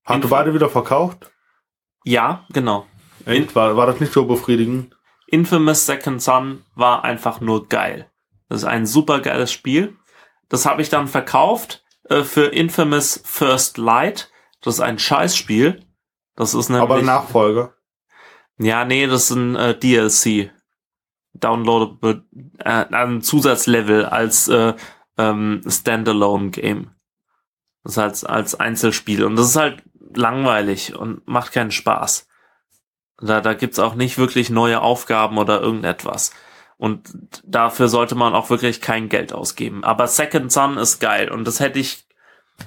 [0.05, 1.31] Hast du beide wieder verkauft?
[2.05, 2.87] Ja, genau.
[3.25, 3.55] Echt?
[3.55, 4.97] War, war das nicht so befriedigend?
[5.29, 8.11] Infamous Second Son war einfach nur geil.
[8.49, 9.97] Das ist ein super geiles Spiel.
[10.49, 14.31] Das habe ich dann verkauft äh, für Infamous First Light.
[14.61, 15.87] Das ist ein Scheißspiel.
[16.37, 17.75] Das ist nämlich Aber Nachfolger.
[18.59, 20.51] ja, nee, das ist ein äh, DLC.
[21.35, 22.27] Downloadable,
[22.59, 24.75] äh, ein Zusatzlevel als äh,
[25.17, 26.91] ähm, Standalone Game.
[27.85, 29.25] Das als, als Einzelspiel.
[29.25, 29.83] Und das ist halt
[30.17, 32.29] langweilig und macht keinen Spaß.
[33.21, 36.33] Da, da gibt's auch nicht wirklich neue Aufgaben oder irgendetwas.
[36.77, 37.13] Und
[37.45, 39.85] dafür sollte man auch wirklich kein Geld ausgeben.
[39.85, 41.31] Aber Second Son ist geil.
[41.31, 42.09] Und das hätte ich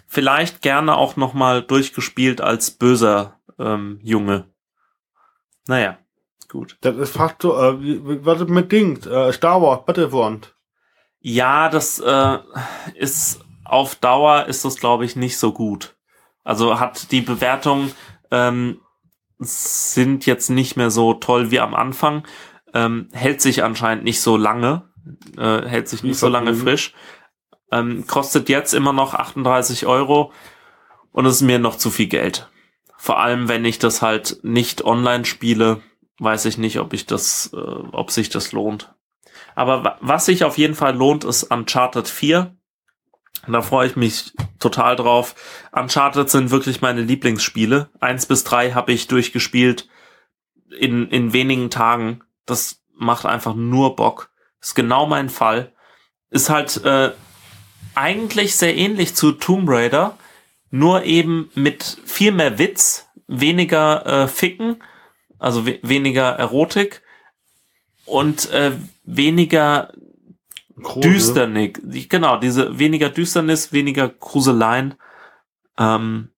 [0.07, 4.45] vielleicht gerne auch nochmal durchgespielt als böser ähm, Junge.
[5.67, 5.97] Naja,
[6.49, 6.77] gut.
[6.81, 9.05] Das ist fast so, äh, wie, was ist mit Dings?
[9.05, 10.55] Äh, Star Wars Battlefront.
[11.19, 12.37] Ja, das äh,
[12.93, 15.94] ist auf Dauer ist das, glaube ich, nicht so gut.
[16.45, 17.91] Also hat die Bewertung
[18.31, 18.79] ähm,
[19.39, 22.25] sind jetzt nicht mehr so toll wie am Anfang.
[22.73, 24.89] Ähm, hält sich anscheinend nicht so lange,
[25.37, 26.67] äh, hält sich nicht so lange Vergnügen.
[26.67, 26.93] frisch.
[27.71, 30.31] Ähm, kostet jetzt immer noch 38 Euro
[31.11, 32.49] und es ist mir noch zu viel Geld.
[32.97, 35.81] Vor allem, wenn ich das halt nicht online spiele,
[36.19, 38.93] weiß ich nicht, ob ich das, äh, ob sich das lohnt.
[39.55, 42.55] Aber wa- was sich auf jeden Fall lohnt, ist Uncharted 4.
[43.47, 45.35] Und Da freue ich mich total drauf.
[45.71, 47.89] Uncharted sind wirklich meine Lieblingsspiele.
[47.99, 49.87] Eins bis drei habe ich durchgespielt
[50.79, 52.21] in, in wenigen Tagen.
[52.45, 54.31] Das macht einfach nur Bock.
[54.61, 55.73] Ist genau mein Fall.
[56.29, 57.11] Ist halt äh,
[57.93, 60.17] eigentlich sehr ähnlich zu Tomb Raider,
[60.69, 64.83] nur eben mit viel mehr Witz, weniger äh, Ficken,
[65.39, 67.01] also we weniger Erotik
[68.05, 68.71] und äh,
[69.03, 69.93] weniger
[70.83, 71.09] Kruse.
[71.09, 74.95] Düsternis, die- genau, diese weniger Düsternis, weniger Gruseleien.
[75.77, 76.29] Ähm,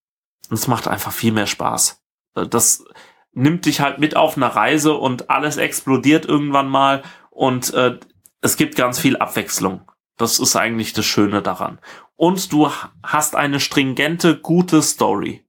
[0.50, 2.02] es macht einfach viel mehr Spaß.
[2.34, 2.86] Das
[3.34, 8.00] nimmt dich halt mit auf eine Reise und alles explodiert irgendwann mal und äh,
[8.42, 9.92] es gibt ganz viel Abwechslung.
[10.18, 11.80] Das ist eigentlich das Schöne daran.
[12.16, 12.70] Und du
[13.04, 15.44] hast eine stringente, gute Story.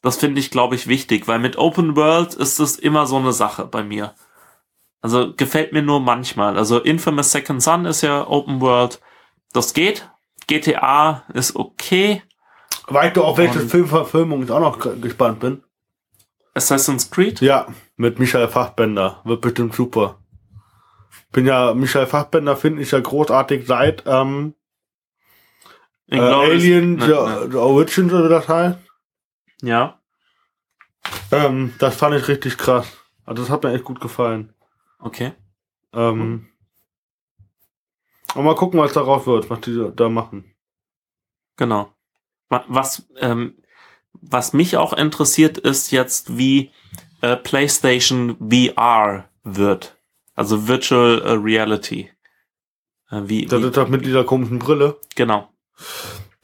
[0.00, 3.32] Das finde ich, glaube ich, wichtig, weil mit Open World ist es immer so eine
[3.32, 4.14] Sache bei mir.
[5.02, 6.56] Also gefällt mir nur manchmal.
[6.56, 9.00] Also Infamous Second Son ist ja Open World.
[9.52, 10.08] Das geht.
[10.46, 12.22] GTA ist okay.
[12.86, 15.62] Weißt du, auf welche Filmverfilmung ich auch noch gespannt bin?
[16.54, 17.40] Assassin's Creed?
[17.40, 19.20] Ja, mit Michael Fachbender.
[19.24, 20.18] Wird bestimmt super.
[21.32, 24.54] Bin ja, Michael Fachbender finde ich ja großartig seit ähm,
[26.08, 27.48] äh, Alien, ne, the, ne.
[27.50, 28.78] the Origins oder das heißt.
[29.62, 29.98] Ja.
[31.30, 32.86] Ähm, das fand ich richtig krass.
[33.24, 34.52] Also das hat mir echt gut gefallen.
[35.02, 35.32] Okay.
[35.92, 36.48] Ähm,
[38.34, 40.54] aber mal gucken, was darauf wird, was die da machen.
[41.56, 41.92] Genau.
[42.48, 43.58] Wa- Was, ähm,
[44.12, 46.70] was mich auch interessiert, ist jetzt, wie
[47.20, 49.98] äh, PlayStation VR wird.
[50.34, 52.10] Also Virtual äh, Reality.
[53.10, 54.98] Äh, wie, Das wie, ist das mit dieser komischen Brille.
[55.14, 55.48] genau.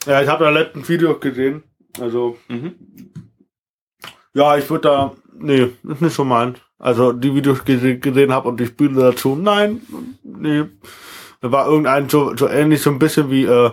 [0.04, 1.62] Ja, ich habe ja letzten Videos gesehen.
[2.00, 2.74] Also, Mhm.
[4.34, 5.16] ja, ich würde da.
[5.32, 6.58] Nee, ist nicht so meins.
[6.78, 9.34] Also die Videos gese gesehen habe und die Spiele dazu.
[9.34, 9.80] Nein,
[10.22, 10.64] nee.
[11.40, 13.70] Da war irgendein so, so ähnlich so ein bisschen wie äh,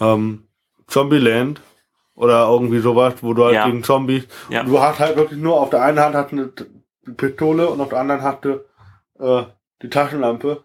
[0.00, 0.44] ähm,
[0.86, 1.60] Zombieland
[2.14, 3.66] oder irgendwie sowas, wo du halt Ja.
[3.66, 4.26] gegen Zombies.
[4.48, 4.64] Ja.
[4.64, 6.50] Du hast halt wirklich nur auf der einen Hand hat eine
[7.16, 8.66] Pistole und auf der anderen hatte
[9.18, 9.42] äh,
[9.82, 10.64] die Taschenlampe.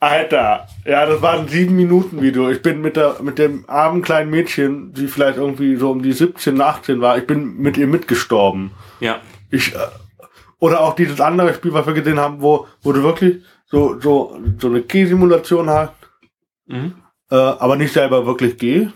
[0.00, 2.50] Alter, ja, das war ein sieben Minuten Video.
[2.50, 6.12] Ich bin mit der mit dem armen kleinen Mädchen, die vielleicht irgendwie so um die
[6.12, 8.72] 17, 18 war, ich bin mit ihr mitgestorben.
[9.00, 9.20] Ja.
[9.50, 9.78] Ich äh,
[10.58, 14.38] oder auch dieses andere Spiel, was wir gesehen haben, wo wo du wirklich so so
[14.58, 15.92] so eine Gehsimulation hast,
[16.66, 16.94] Mhm.
[17.30, 18.92] äh, aber nicht selber wirklich gehst.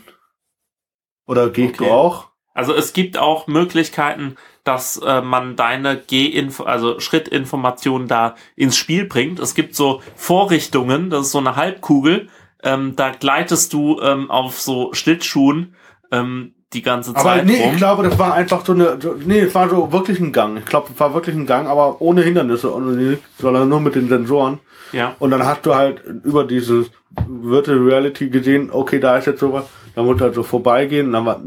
[1.27, 1.85] Oder gehst Okay.
[1.89, 2.29] du auch?
[2.55, 9.05] Also es gibt auch Möglichkeiten, dass äh, man deine Geh-Info, also Schrittinformationen da ins Spiel
[9.05, 9.39] bringt.
[9.39, 12.29] Es gibt so Vorrichtungen, das ist so eine Halbkugel,
[12.63, 15.77] ähm, da gleitest du ähm, auf so Schlittschuhen
[16.11, 17.71] ähm, die ganze Aber Zeit nee, rum.
[17.73, 20.59] ich glaube, das war einfach so eine, nee, es war so wirklich ein Gang.
[20.59, 24.09] Ich glaube, es war wirklich ein Gang, aber ohne Hindernisse, nichts, sondern nur mit den
[24.09, 24.59] Sensoren.
[24.93, 26.91] ja, Und dann hast du halt über dieses
[27.27, 29.65] Virtual Reality gesehen, okay, da ist jetzt sowas,
[29.95, 31.41] dann musst du halt so vorbeigehen, und dann war,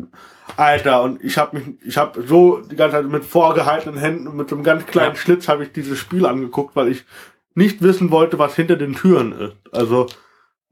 [0.57, 4.35] Alter, und ich habe mich, ich habe so die ganze Zeit mit vorgehaltenen Händen und
[4.37, 5.15] mit so einem ganz kleinen Ja.
[5.15, 7.05] Schlitz habe ich dieses Spiel angeguckt, weil ich
[7.53, 9.53] nicht wissen wollte, was hinter den Türen ist.
[9.71, 10.07] Also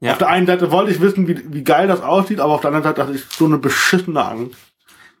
[0.00, 0.12] Ja.
[0.12, 2.68] auf der einen Seite wollte ich wissen, wie, wie geil das aussieht, aber auf der
[2.68, 4.56] anderen Seite hatte ich so eine beschissene Angst.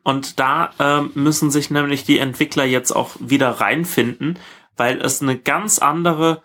[0.02, 4.38] Und da ähm, müssen sich nämlich die Entwickler jetzt auch wieder reinfinden,
[4.76, 6.42] weil es eine ganz andere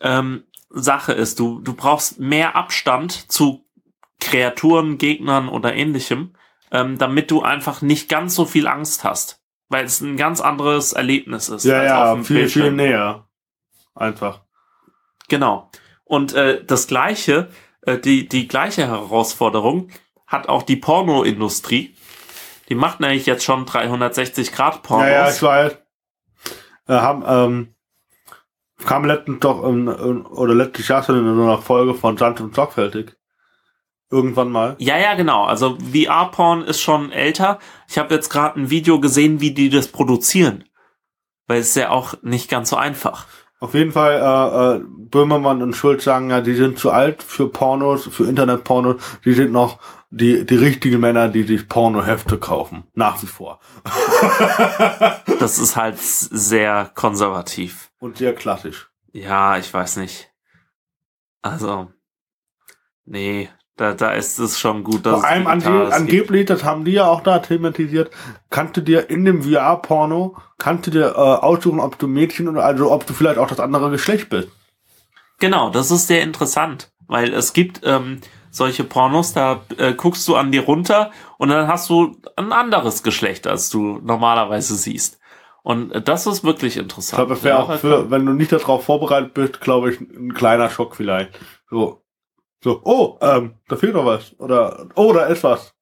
[0.00, 1.38] ähm, Sache ist.
[1.38, 3.66] Du, du brauchst mehr Abstand zu
[4.20, 6.34] Kreaturen, Gegnern oder ähnlichem,
[6.70, 9.42] ähm, damit du einfach nicht ganz so viel Angst hast.
[9.68, 11.64] Weil es ein ganz anderes Erlebnis ist.
[11.64, 12.76] Ja, als ja, auf dem viel, viel Bildschirm.
[12.76, 13.28] näher.
[13.94, 14.42] Einfach.
[15.28, 15.70] Genau.
[16.04, 17.48] Und äh, das gleiche,
[17.86, 19.88] äh, die, die gleiche Herausforderung
[20.26, 21.94] hat auch die Pornoindustrie.
[22.68, 25.06] Die macht nämlich jetzt schon 360 Grad Pornos.
[25.06, 25.78] Ja, ja, ich weiß.
[26.86, 27.74] Wir haben, ähm,
[28.84, 32.40] kam letztens doch, ähm, ähm, oder letztes Jahr schon in so einer Folge von Sand
[32.40, 33.16] und Sorgfältig.
[34.10, 34.76] Irgendwann mal.
[34.78, 35.44] Ja, ja, genau.
[35.44, 37.58] Also VR-Porn ist schon älter.
[37.88, 40.64] Ich habe jetzt gerade ein Video gesehen, wie die das produzieren.
[41.46, 43.26] Weil es ist ja auch nicht ganz so einfach.
[43.60, 47.48] Auf jeden Fall, äh, äh, Böhmermann und Schulz sagen ja, die sind zu alt für
[47.48, 49.00] Pornos, für Internetpornos.
[49.24, 49.78] Die sind noch
[50.10, 52.82] die, die richtigen Männer, die sich Pornohefte kaufen.
[52.94, 53.60] Nach wie vor.
[55.40, 57.90] Das ist halt sehr konservativ.
[57.98, 58.90] Und sehr klassisch.
[59.12, 60.30] Ja, ich weiß nicht.
[61.42, 61.90] Also,
[63.04, 66.84] nee, da, da ist es schon gut, dass Vor allem es ange angeblich, das haben
[66.84, 68.10] die ja auch da thematisiert,
[68.48, 72.64] kannst du dir in dem VR-Porno, kannst du dir äh, aussuchen, ob du Mädchen oder
[72.64, 74.48] also ob du vielleicht auch das andere Geschlecht bist.
[75.44, 78.20] Genau, das ist sehr interessant, weil es gibt ähm,
[78.50, 83.02] solche Pornos, da äh, guckst du an dir runter und dann hast du ein anderes
[83.02, 85.18] Geschlecht, als du normalerweise siehst.
[85.62, 87.16] Und äh, das ist wirklich Ich interessant.
[87.16, 90.32] glaube, das wäre Ja, auch für, wenn du nicht darauf vorbereitet bist, glaube ich, ein
[90.34, 91.38] kleiner Schock vielleicht.
[91.68, 92.02] So,
[92.62, 94.34] so, oh, ähm, da fehlt noch was.
[94.38, 95.74] Oder, oh, da ist was.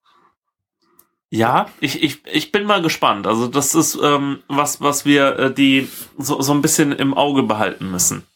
[1.30, 3.26] Ja, ich, ich, ich bin mal gespannt.
[3.26, 5.88] Also das ist ähm, was, was wir äh, die
[6.18, 8.26] so, so ein bisschen im Auge behalten müssen.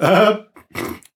[0.00, 0.38] Äh,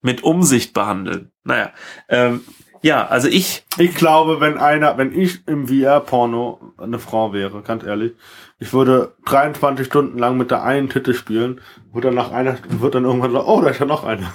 [0.03, 1.33] Mit Umsicht behandeln.
[1.43, 1.73] Naja,
[2.09, 2.43] ähm,
[2.83, 7.83] ja, also ich, ich glaube, wenn einer, wenn ich im VR-Porno eine Frau wäre, ganz
[7.83, 8.13] ehrlich,
[8.59, 11.63] ich würde 23 Stunden lang mit der einen Titte spielen,
[11.95, 14.31] würde dann nach einer, wird dann irgendwann sagen, oh, da ist ja noch eine.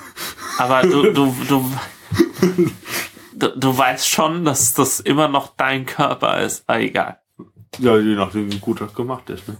[0.57, 1.71] aber du, du, du,
[3.33, 6.63] du, du weißt schon, dass das immer noch dein Körper ist.
[6.65, 7.19] Ah, egal.
[7.77, 9.47] Ja, je nachdem, wie gut das gemacht ist.
[9.47, 9.57] Ne?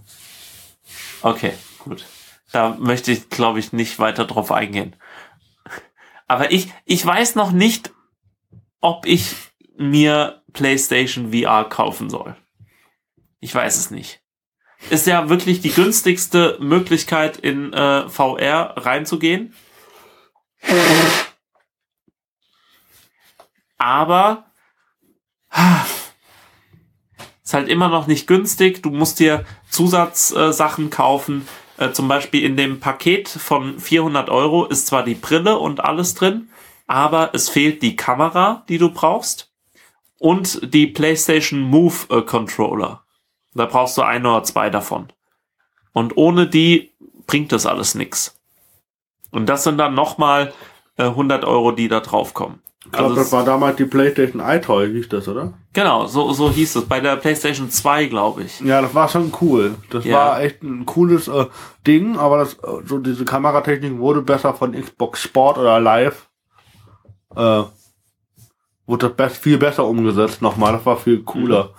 [1.22, 2.04] Okay, gut.
[2.52, 4.96] Da möchte ich, glaube ich, nicht weiter drauf eingehen.
[6.28, 7.92] Aber ich, ich weiß noch nicht,
[8.82, 9.36] ob ich
[9.78, 12.36] mir PlayStation VR kaufen soll.
[13.40, 14.22] Ich weiß es nicht.
[14.90, 19.54] Ist ja wirklich die günstigste Möglichkeit in äh, VR reinzugehen.
[23.78, 24.46] Aber
[27.44, 28.84] ist halt immer noch nicht günstig.
[28.84, 31.48] Du musst dir Zusatzsachen äh, kaufen.
[31.80, 36.14] Äh, zum Beispiel in dem Paket von 400 Euro ist zwar die Brille und alles
[36.14, 36.50] drin,
[36.88, 39.50] aber es fehlt die Kamera, die du brauchst
[40.18, 43.04] und die PlayStation Move äh, Controller.
[43.54, 45.08] Da brauchst du ein oder zwei davon.
[45.94, 46.92] Und ohne die
[47.26, 48.38] bringt das alles nix.
[49.32, 50.54] Und das sind dann nochmal
[50.98, 52.62] äh, 100 Euro, die da draufkommen.
[52.86, 55.54] Ich glaube, Also das war damals die PlayStation iToy, hieß das, oder?
[55.74, 56.86] Genau, so, so hieß es.
[56.86, 58.62] Bei der PlayStation 2, glaube ich.
[58.62, 59.76] Ja, das war schon cool.
[59.90, 60.16] Das Ja.
[60.16, 61.46] war echt ein cooles äh,
[61.86, 66.30] Ding, aber das, äh, so diese Kameratechnik wurde besser von Xbox Sport oder Live.
[67.36, 67.64] Äh,
[68.88, 70.72] wurde das best, viel besser umgesetzt nochmal.
[70.74, 71.72] Das war viel cooler.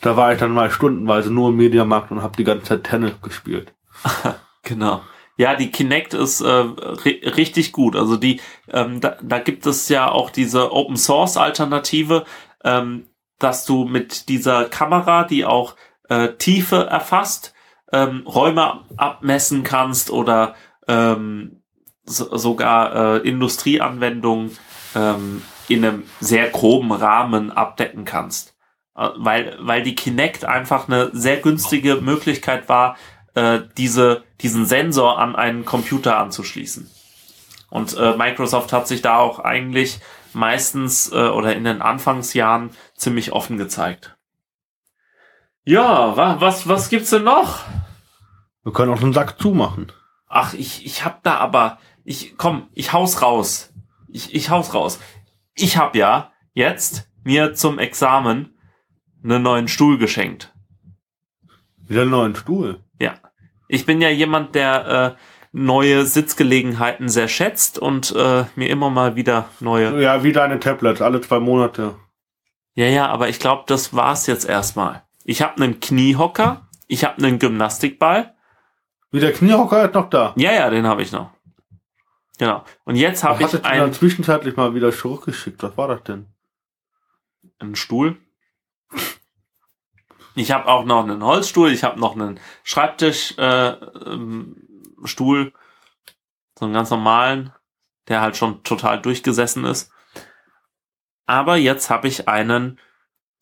[0.00, 3.14] Da war ich dann mal stundenweise nur im Mediamarkt und habe die ganze Zeit Tennis
[3.22, 3.74] gespielt.
[4.62, 5.00] Genau.
[5.36, 7.94] Ja, die Kinect ist äh, ri richtig gut.
[7.94, 8.40] Also die,
[8.72, 12.24] ähm, da, da gibt es ja auch diese Open Source Alternative,
[12.64, 13.06] ähm,
[13.38, 15.76] dass du mit dieser Kamera, die auch
[16.08, 17.54] äh, Tiefe erfasst,
[17.92, 20.54] ähm, Räume abmessen kannst oder
[20.88, 21.62] ähm,
[22.04, 24.56] so, sogar äh, Industrieanwendungen
[24.94, 28.56] ähm, in einem sehr groben Rahmen abdecken kannst.
[28.96, 32.96] Äh, weil, weil die Kinect einfach eine sehr günstige Möglichkeit war,
[33.36, 36.90] äh, diese, diesen Sensor an einen Computer anzuschließen.
[37.70, 40.00] Und äh, Microsoft hat sich da auch eigentlich
[40.32, 44.16] meistens äh, oder in den Anfangsjahren ziemlich offen gezeigt.
[45.64, 47.60] Ja, wa, was, was gibt's denn noch?
[48.62, 49.92] Wir können auch den Sack zumachen.
[50.28, 53.72] Ach, ich, ich hab da aber, ich, komm, ich haus raus.
[54.08, 54.98] Ich, ich haus raus.
[55.54, 58.56] Ich hab ja jetzt mir zum Examen
[59.22, 60.54] einen neuen Stuhl geschenkt.
[61.86, 62.85] Wieder einen neuen Stuhl.
[63.68, 69.16] Ich bin ja jemand, der äh, neue Sitzgelegenheiten sehr schätzt und äh, mir immer mal
[69.16, 70.00] wieder neue.
[70.00, 71.96] Ja, wie deine Tablets, alle zwei Monate.
[72.74, 75.02] Ja, ja, aber ich glaube, das war's jetzt erstmal.
[75.24, 78.34] Ich habe einen Kniehocker, ich habe einen Gymnastikball.
[79.10, 80.34] Wie der Kniehocker ist noch da.
[80.36, 81.30] Ja, ja, den habe ich noch.
[82.38, 82.64] Genau.
[82.84, 85.62] Und jetzt habe Hast du ich dann einen, zwischenzeitlich mal wieder zurückgeschickt?
[85.62, 86.26] Was war das denn?
[87.58, 88.18] einen Stuhl.
[90.36, 94.62] Ich habe auch noch einen Holzstuhl, ich habe noch einen Schreibtischstuhl, äh, ähm,
[96.58, 97.52] so einen ganz normalen,
[98.08, 99.90] der halt schon total durchgesessen ist.
[101.24, 102.78] Aber jetzt habe ich einen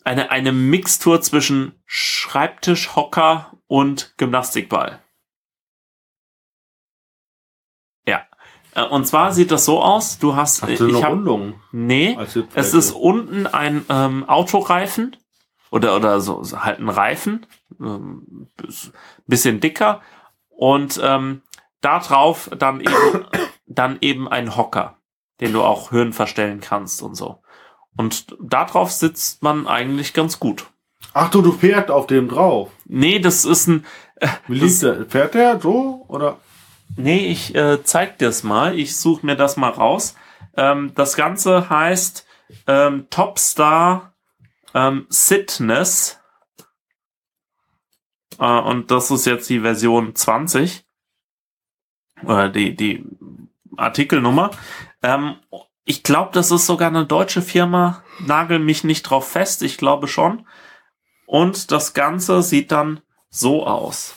[0.05, 5.03] eine eine Mixtur zwischen Schreibtischhocker und Gymnastikball.
[8.07, 8.23] Ja.
[8.75, 11.61] Äh, Und zwar sieht das so aus, du hast, Hast du eine ich habe Rundung
[11.73, 12.17] nee,
[12.55, 15.17] es ist unten ein ähm, Autoreifen
[15.75, 17.47] oder oder so, so halt ein Reifen,
[17.81, 18.93] ähm, bis-
[19.27, 20.01] bisschen dicker
[20.51, 21.43] und ähm,
[21.81, 23.25] da drauf dann eben
[23.67, 24.97] dann eben ein Hocker,
[25.41, 27.41] den du auch Höhen verstellen kannst und so.
[27.97, 30.67] Und da drauf sitzt man eigentlich ganz gut.
[31.13, 32.71] Ach du, du fährst auf dem drauf.
[32.87, 33.85] Nee, das ist ein
[34.49, 35.07] Wie Das- liegt der?
[35.07, 36.05] Fährt der so?
[36.09, 36.39] Oder?
[36.97, 38.79] Nee, ich äh, zeig dir's mal.
[38.79, 40.15] Ich suche mir das mal raus.
[40.57, 42.27] Ähm, das Ganze heißt
[42.67, 44.14] ähm, Topstar
[44.75, 46.21] ähm, Sitness.
[48.39, 50.85] Äh, und das ist jetzt die Version 20.
[52.23, 53.05] Oder die, die
[53.77, 54.51] Artikelnummer.
[55.03, 55.37] Ähm,
[55.85, 58.03] ich glaube, das ist sogar eine deutsche Firma.
[58.21, 59.63] Nagel mich nicht drauf fest.
[59.63, 60.47] Ich glaube schon.
[61.27, 63.01] Und das Ganze sieht dann
[63.31, 64.15] so aus.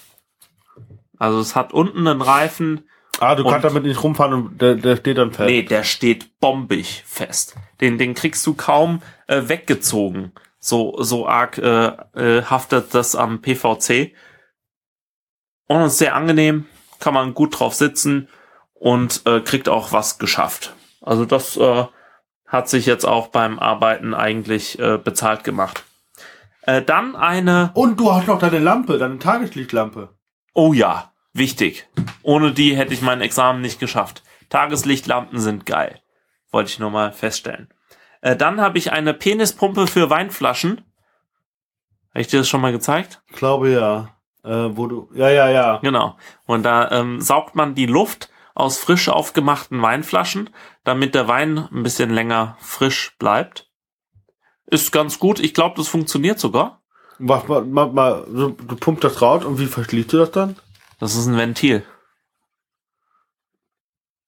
[1.17, 2.87] Also es hat unten einen Reifen.
[3.19, 5.49] Ah, du kannst damit nicht rumfahren und der, der steht dann fest.
[5.49, 7.55] Nee, der steht bombig fest.
[7.81, 10.33] Den, den kriegst du kaum äh, weggezogen.
[10.59, 14.13] So, so arg äh, äh, haftet das am PVC.
[15.67, 16.65] Und ist sehr angenehm,
[16.99, 18.29] kann man gut drauf sitzen
[18.73, 20.75] und äh, kriegt auch was geschafft.
[21.01, 21.85] Also das äh,
[22.45, 25.83] hat sich jetzt auch beim Arbeiten eigentlich äh, bezahlt gemacht.
[26.61, 30.09] Äh, dann eine Und du hast noch deine Lampe, deine Tageslichtlampe.
[30.53, 31.87] Oh ja, wichtig.
[32.23, 34.23] Ohne die hätte ich mein Examen nicht geschafft.
[34.49, 36.01] Tageslichtlampen sind geil.
[36.51, 37.69] Wollte ich nur mal feststellen.
[38.27, 40.83] Äh, dann habe ich eine Penispumpe für Weinflaschen.
[42.09, 43.21] Habe ich dir das schon mal gezeigt?
[43.27, 44.17] Ich glaube ja.
[44.43, 45.09] Äh, wo du.
[45.13, 45.77] Ja, ja, ja.
[45.77, 46.17] Genau.
[46.45, 50.49] Und da ähm, saugt man die Luft aus frisch aufgemachten Weinflaschen,
[50.83, 53.69] damit der Wein ein bisschen länger frisch bleibt.
[54.65, 55.39] Ist ganz gut.
[55.39, 56.81] Ich glaube, das funktioniert sogar.
[57.19, 60.57] Mach mal, mach mal, so, du pumpst das raus und wie verschließt du das dann?
[60.99, 61.85] Das ist ein Ventil.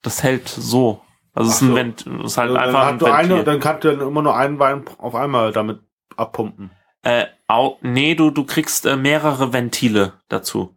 [0.01, 1.01] Das hält so.
[1.33, 1.95] Also es ist ein.
[2.21, 3.13] Das ist halt dann, einfach ein Ventil.
[3.13, 5.79] eine, dann kannst du dann immer nur einen Wein auf einmal damit
[6.17, 6.71] abpumpen.
[7.03, 10.75] Äh, Au, nee, du, du kriegst äh, mehrere Ventile dazu.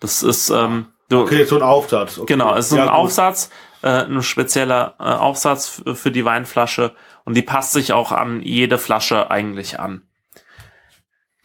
[0.00, 2.18] Das ist, ähm, du, Okay, so ein Aufsatz.
[2.18, 2.32] Okay.
[2.32, 2.96] genau, es ist Ja, ein gut.
[2.96, 3.50] Aufsatz,
[3.82, 6.94] äh, ein spezieller äh, Aufsatz für die Weinflasche
[7.24, 10.02] und die passt sich auch an jede Flasche eigentlich an.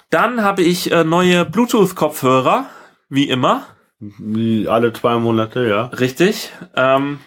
[0.09, 2.67] Dann habe ich äh, neue Bluetooth-Kopfhörer,
[3.09, 3.65] wie immer.
[4.67, 5.85] Alle zwei Monate, ja.
[5.85, 6.51] Richtig.
[6.75, 7.19] Ähm,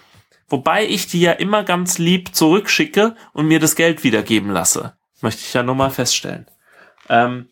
[0.49, 4.97] wobei ich die ja immer ganz lieb zurückschicke und mir das Geld wiedergeben lasse.
[5.20, 6.47] Möchte ich ja nur mal feststellen.
[7.09, 7.49] Ähm,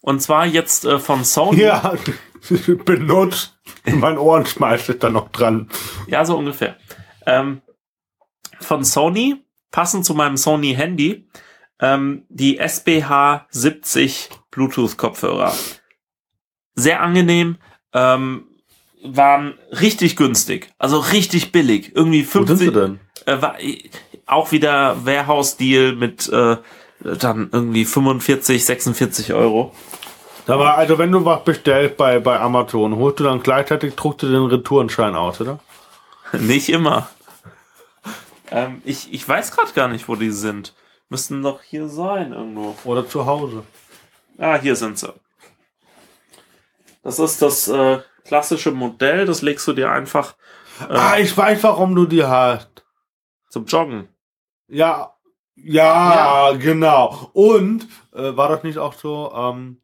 [0.00, 1.62] und zwar jetzt äh, von Sony.
[1.62, 1.94] Ja,
[2.84, 3.58] benutzt.
[3.84, 5.68] In meinen Ohren schmeißt es dann noch dran.
[6.06, 6.76] Ja, so ungefähr.
[7.26, 7.62] Ähm,
[8.60, 11.28] von Sony, passend zu meinem Sony Handy,
[11.80, 15.54] ähm, die SBH 70 Bluetooth Kopfhörer.
[16.74, 17.58] Sehr angenehm,
[17.92, 18.46] ähm,
[19.02, 23.00] waren richtig günstig, also richtig billig, irgendwie Wo sind 50, sie denn?
[23.26, 23.56] äh, war
[24.26, 26.56] auch wieder Warehouse-Deal mit äh,
[27.00, 29.74] dann irgendwie 45, 46 Euro.
[30.46, 34.28] Aber also wenn du was bestellst bei, bei Amazon, holst du dann gleichzeitig, druckst du
[34.28, 35.58] den Retourenschein aus, oder?
[36.32, 37.08] Nicht immer.
[38.50, 40.74] Ähm, ich, ich weiß gerade gar nicht, wo die sind.
[41.08, 42.76] Müssten doch hier sein irgendwo.
[42.84, 43.64] Oder zu Hause.
[44.38, 45.12] Ah, hier sind sie.
[47.02, 50.34] Das ist das äh, klassische Modell, das legst du dir einfach
[50.88, 52.84] Ah, ich weiß, warum du die hast.
[53.50, 54.08] zum Joggen.
[54.68, 55.12] Ja,
[55.54, 57.30] ja, genau.
[57.34, 59.80] Und äh, war das nicht auch so, ähm,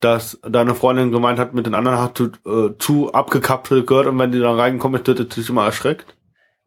[0.00, 4.18] dass deine Freundin gemeint hat, mit den anderen hast du äh, zu abgekapselt gehört und
[4.18, 6.16] wenn die dann reinkommen, ist, hat sich immer erschreckt?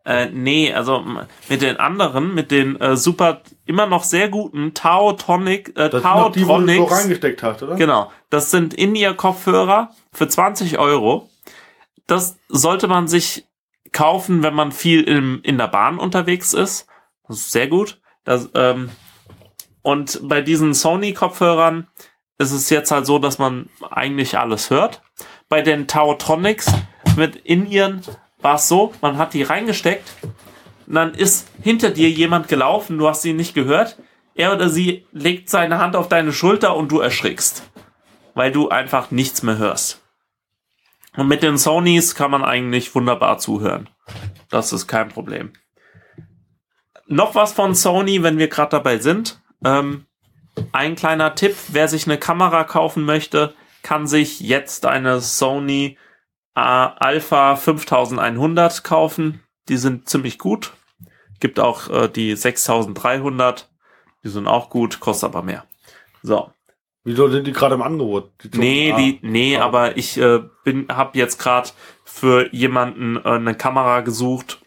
[0.05, 1.03] Äh, nee, also
[1.49, 6.03] mit den anderen, mit den äh, super, immer noch sehr guten Tao Tonic, äh, Das
[6.03, 6.91] sind noch die, wo du so Taotronics.
[6.91, 7.75] reingesteckt hast, oder?
[7.75, 11.29] Genau, das sind In-Ear-Kopfhörer für 20 Euro.
[12.05, 13.47] Das sollte man sich
[13.93, 16.87] kaufen, wenn man viel im, in der Bahn unterwegs ist.
[17.27, 17.99] Das ist sehr gut.
[18.25, 18.91] Das, ähm,
[19.81, 21.87] und bei diesen Sony-Kopfhörern
[22.37, 25.01] ist es jetzt halt so, dass man eigentlich alles hört.
[25.49, 26.71] Bei den Taotronics
[27.15, 28.01] mit In-Earen
[28.41, 30.13] war es so, man hat die reingesteckt
[30.87, 33.97] dann ist hinter dir jemand gelaufen, du hast sie nicht gehört.
[34.35, 37.63] Er oder sie legt seine Hand auf deine Schulter und du erschrickst
[38.35, 40.03] weil du einfach nichts mehr hörst.
[41.17, 43.89] Und mit den Sonys kann man eigentlich wunderbar zuhören.
[44.49, 45.53] Das ist kein Problem.
[47.07, 49.41] Noch was von Sony, wenn wir gerade dabei sind.
[49.63, 50.05] Ähm,
[50.73, 55.97] ein kleiner Tipp, wer sich eine Kamera kaufen möchte, kann sich jetzt eine Sony
[56.61, 59.41] Alpha 5100 kaufen.
[59.69, 60.73] Die sind ziemlich gut.
[61.39, 63.69] Gibt auch äh, die 6300.
[64.23, 65.65] Die sind auch gut, kostet aber mehr.
[66.23, 66.51] So.
[67.03, 68.31] Wieso sind die gerade im Angebot?
[68.43, 69.65] Die zum- Nee, ah, die, nee, ah.
[69.65, 71.69] aber ich äh, bin, habe jetzt gerade
[72.03, 74.59] für jemanden äh, eine Kamera gesucht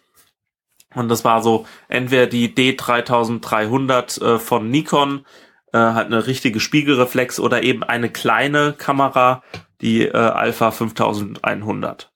[0.94, 5.26] und das war so entweder die D3300 äh, von Nikon,
[5.72, 9.42] äh, hat eine richtige Spiegelreflex oder eben eine kleine Kamera,
[9.80, 12.12] die äh, Alpha 5100.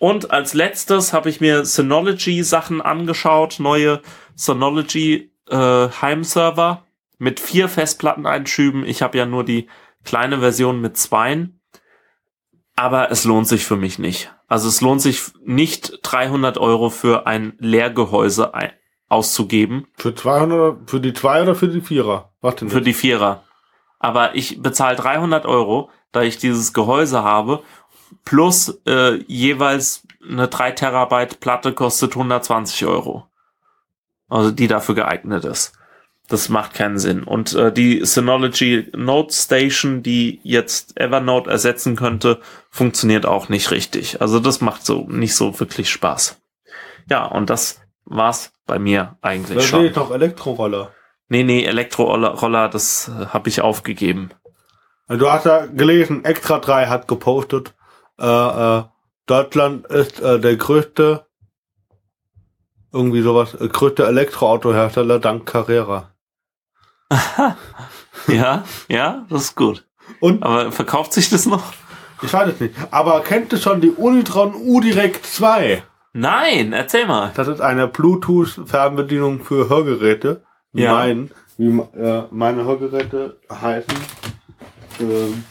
[0.00, 4.00] Und als letztes habe ich mir Synology Sachen angeschaut, neue
[4.36, 6.84] Synology äh, Heimserver
[7.18, 8.86] mit vier Festplatteneinschüben.
[8.86, 9.68] Ich habe ja nur die
[10.04, 11.60] kleine Version mit zweien.
[12.76, 14.32] Aber es lohnt sich für mich nicht.
[14.46, 18.70] Also es lohnt sich nicht 300 Euro für ein Leergehäuse ein
[19.08, 22.32] auszugeben Für 200, für die zwei oder für die Vierer?
[22.42, 22.68] Denn?
[22.68, 23.42] für die Vierer.
[23.98, 27.62] Aber ich bezahle 300 Euro, da ich dieses Gehäuse habe,
[28.24, 33.26] plus äh, jeweils eine 3 Terabyte Platte kostet 120 Euro.
[34.28, 35.72] Also die dafür geeignet ist.
[36.28, 37.22] Das macht keinen Sinn.
[37.24, 44.20] Und äh, die Synology Note Station, die jetzt Evernote ersetzen könnte, funktioniert auch nicht richtig.
[44.20, 46.38] Also das macht so nicht so wirklich Spaß.
[47.08, 49.80] Ja, und das war's bei mir eigentlich Da schon.
[49.80, 50.92] sehe ich noch Elektroroller.
[51.30, 54.30] Nee, nee, Elektroroller, das äh, habe ich aufgegeben.
[55.08, 57.74] Du hast ja gelesen, Extra 3 hat gepostet,
[58.20, 58.84] äh, äh,
[59.26, 61.26] Deutschland ist äh, der größte,
[62.92, 66.10] irgendwie sowas, äh, größte Elektroautohersteller dank Carrera.
[68.26, 69.86] Ja, ja, das ist gut.
[70.20, 71.72] Und Aber verkauft sich das noch?
[72.20, 75.82] ich weiß es nicht, aber kennt ihr schon die Unitron U-Direct 2?
[76.12, 77.30] Nein, erzähl mal.
[77.34, 80.42] Das ist eine Bluetooth-Fernbedienung für Hörgeräte.
[80.72, 80.92] Ja.
[80.94, 83.94] mein, wie äh, meine Hörgeräte heißen.
[85.00, 85.44] Ähm,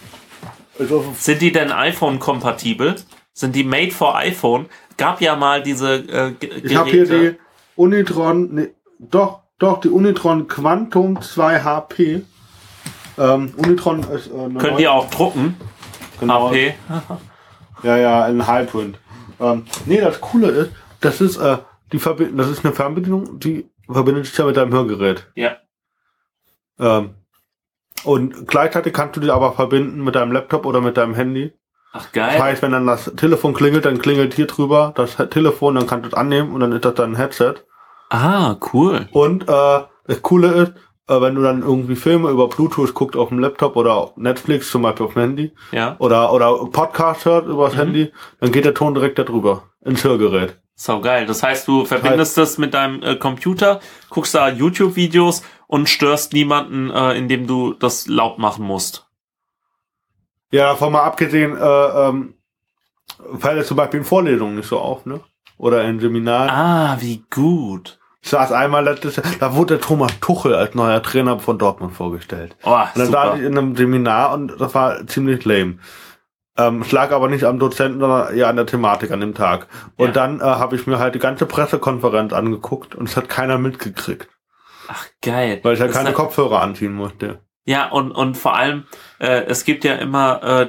[0.80, 2.96] also Sind die denn iPhone-kompatibel?
[3.34, 4.68] Sind die made for iPhone?
[4.98, 7.34] Gab ja mal diese äh, Ge- Ich habe hier Geräte.
[7.34, 7.40] die
[7.76, 8.70] Unitron, nee,
[9.00, 12.22] doch, doch, die Unitron Quantum 2 HP.
[13.20, 15.56] Ähm, Unitron ist äh, Können die auch drucken?
[16.20, 16.74] genau, HP?
[17.84, 18.98] Ja, ja, ein Hyprint.
[19.40, 21.58] Ähm, nee, das Coole ist, das ist, äh,
[21.92, 25.28] die Verbi das ist eine Fernbedienung, die verbindet sich ja mit deinem Hörgerät.
[25.36, 25.58] Ja.
[26.80, 27.12] Ähm,
[28.04, 31.54] Und gleichzeitig kannst du die aber verbinden mit deinem Laptop oder mit deinem Handy.
[31.94, 32.40] Ach Das geil.
[32.42, 36.10] heißt, wenn dann das Telefon klingelt, dann klingelt hier drüber das Telefon, dann kannst du
[36.10, 37.56] es annehmen und dann ist das dein Headset.
[38.10, 39.08] Ah, cool.
[39.12, 40.74] Und äh, das Coole ist,
[41.08, 44.70] äh, wenn du dann irgendwie Filme über Bluetooth guckst auf dem Laptop oder auf Netflix
[44.72, 47.78] zum Beispiel auf dem Handy Ja, oder oder Podcast hört übers Mhm.
[47.80, 50.58] Handy, dann geht der Ton direkt da drüber ins Hörgerät.
[50.76, 51.26] so geil.
[51.26, 53.80] Das heißt, du verbindest das mit deinem äh, Computer,
[54.10, 59.06] guckst da YouTube-Videos und störst niemanden, äh, indem du das laut machen musst.
[60.52, 62.34] Ja, davon mal abgesehen, äh, ähm,
[63.38, 65.20] fällt es zum Beispiel in Vorlesungen nicht so auf, ne?
[65.58, 66.50] Oder in Seminaren.
[66.50, 68.00] Ah, wie gut.
[68.22, 72.56] Ich saß einmal letztes Jahr, da wurde Thomas Tuchel als neuer Trainer von Dortmund vorgestellt.
[72.64, 75.80] Oh, Und dann saß ich in einem Seminar und das war ziemlich lame.
[76.58, 79.68] Ähm, es lag aber nicht am Dozenten, sondern eher an der Thematik an dem Tag.
[79.96, 80.12] Und Ja.
[80.14, 84.28] dann äh, habe ich mir halt die ganze Pressekonferenz angeguckt und es hat keiner mitgekriegt,
[84.88, 85.60] Ach, geil.
[85.64, 87.42] weil ich halt Das keine Kopfhörer anziehen musste.
[87.66, 88.86] Ja, und, und vor allem,
[89.20, 90.68] äh, es gibt ja immer äh,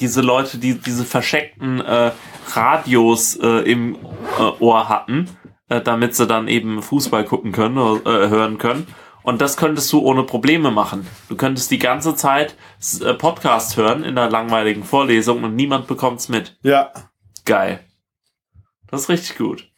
[0.00, 2.10] diese Leute, die diese versteckten äh,
[2.52, 3.94] Radios äh, im
[4.38, 5.28] äh, Ohr hatten,
[5.68, 8.88] äh, damit sie dann eben Fußball gucken können, äh, hören können.
[9.22, 11.06] Und das könntest du ohne Probleme machen.
[11.28, 12.56] Du könntest die ganze Zeit
[13.00, 16.58] äh, Podcast hören in der langweiligen Vorlesung und niemand bekommt's mit.
[16.62, 16.92] Ja,
[17.44, 17.80] Geil.
[18.90, 19.70] Das ist richtig gut.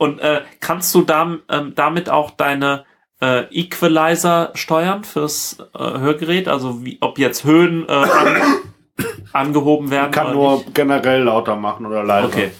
[0.00, 2.86] Und äh, kannst du dam, ähm, damit auch deine
[3.20, 6.48] äh, Equalizer steuern fürs äh, Hörgerät?
[6.48, 8.36] Also wie, ob jetzt Höhen äh, an,
[9.34, 10.10] angehoben werden?
[10.10, 10.74] kann oder nur nicht?
[10.74, 12.28] generell lauter machen oder leiser.
[12.28, 12.50] Okay.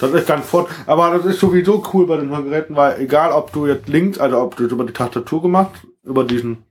[0.00, 0.68] Das ist ganz fort.
[0.86, 4.40] Aber das ist sowieso cool bei den Hörgeräten, weil egal ob du jetzt links, also
[4.40, 6.64] ob du über die Tastatur gemacht, über diesen,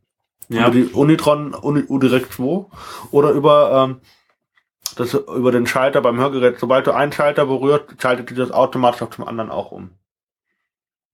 [0.49, 0.64] Ja.
[0.64, 2.65] über die Unitron Uni, U-Direct 2
[3.11, 4.01] oder über ähm,
[4.99, 6.59] das über den Schalter beim Hörgerät.
[6.59, 9.91] Sobald du einen Schalter berührt, schaltet sich das automatisch auf zum anderen auch um.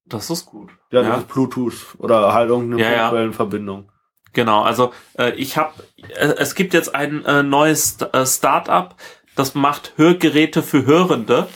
[0.05, 0.69] Das ist gut.
[0.91, 1.17] Ja, das Ja.
[1.17, 2.99] ist Bluetooth oder halt irgendeine Ja, ja.
[3.09, 3.89] Funkquellenverbindung.
[4.33, 5.73] Genau, also äh, ich habe,
[6.15, 8.95] äh, es gibt jetzt ein äh, neues äh, Startup,
[9.35, 11.47] das macht Hörgeräte für Hörende,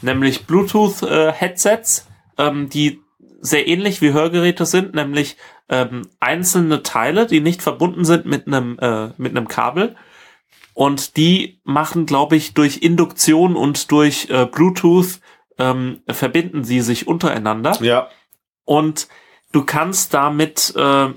[0.00, 2.06] nämlich Bluetooth-Headsets,
[2.38, 3.00] ähm, die
[3.40, 5.36] sehr ähnlich wie Hörgeräte sind, nämlich
[5.68, 9.94] ähm, einzelne Teile, die nicht verbunden sind mit einem äh, mit einem Kabel.
[10.74, 15.20] Und die machen, glaube ich, durch Induktion und durch äh, Bluetooth
[15.58, 17.76] ähm, verbinden sie sich untereinander.
[17.82, 18.08] Ja,
[18.64, 19.08] und
[19.52, 21.08] du kannst damit äh,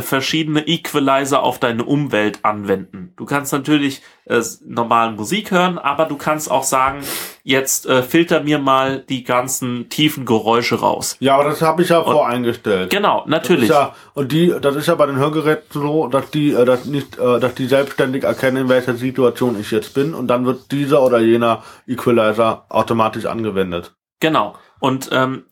[0.00, 3.12] verschiedene Equalizer auf deine Umwelt anwenden.
[3.16, 7.00] Du kannst natürlich äh, normalen Musik hören, aber du kannst auch sagen,
[7.42, 11.16] jetzt äh, filter mir mal die ganzen tiefen Geräusche raus.
[11.20, 12.90] ja, aber das habe ich ja voreingestellt.
[12.90, 13.68] Genau, natürlich.
[13.68, 17.18] Ja, und die, das ist ja bei den Hörgeräten so, dass die, äh, das nicht,
[17.18, 21.02] äh, dass die selbstständig erkennen, in welcher Situation ich jetzt bin, und dann wird dieser
[21.02, 23.94] oder jener Equalizer automatisch angewendet.
[24.20, 24.54] Genau.
[24.80, 25.44] Und ähm,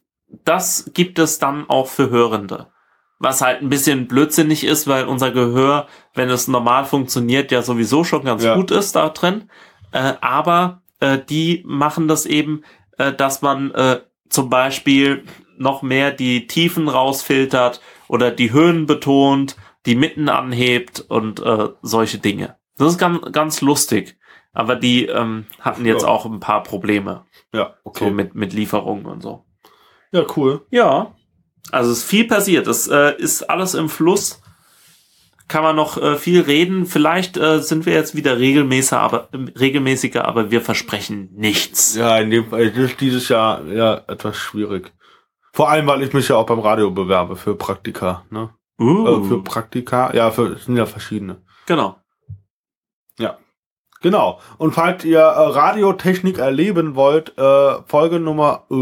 [0.44, 2.68] das gibt es dann auch für Hörende.
[3.24, 8.02] Was halt ein bisschen blödsinnig ist, weil unser Gehör, wenn es normal funktioniert, ja sowieso
[8.02, 8.56] schon ganz Ja.
[8.56, 9.48] gut ist da drin.
[9.92, 12.62] Äh, aber äh, die machen das eben,
[12.98, 15.24] äh, dass man äh, zum Beispiel
[15.56, 22.18] noch mehr die Tiefen rausfiltert oder die Höhen betont, die Mitten anhebt und äh, solche
[22.18, 22.56] Dinge.
[22.76, 24.16] Das ist ganz, ganz lustig.
[24.54, 26.08] Aber die ähm, hatten jetzt Ja.
[26.08, 27.24] auch ein paar Probleme.
[27.54, 29.44] Ja, So mit, mit Lieferungen und so.
[30.10, 30.66] Ja, cool.
[30.70, 31.14] Ja.
[31.70, 32.66] Also es ist viel passiert.
[32.66, 34.40] Es äh, ist alles im Fluss.
[35.48, 36.86] Kann man noch äh, viel reden.
[36.86, 41.94] Vielleicht äh, sind wir jetzt wieder regelmäßiger, aber, äh, regelmäßiger, aber wir versprechen nichts.
[41.94, 44.92] Ja, in dem Fall ist dieses Jahr ja etwas schwierig.
[45.52, 48.50] Vor allem, weil ich mich ja auch beim Radio bewerbe für Praktika, ne?
[48.80, 51.42] Uh, Äh, für Praktika, ja, für, es sind ja verschiedene.
[51.66, 51.96] genau.
[54.02, 54.40] Genau.
[54.58, 58.74] Und falls ihr äh, Radiotechnik erleben wollt, äh, Folge Nummer, äh,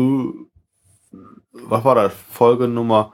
[1.53, 2.15] was war das?
[2.31, 3.13] Folge Nummer,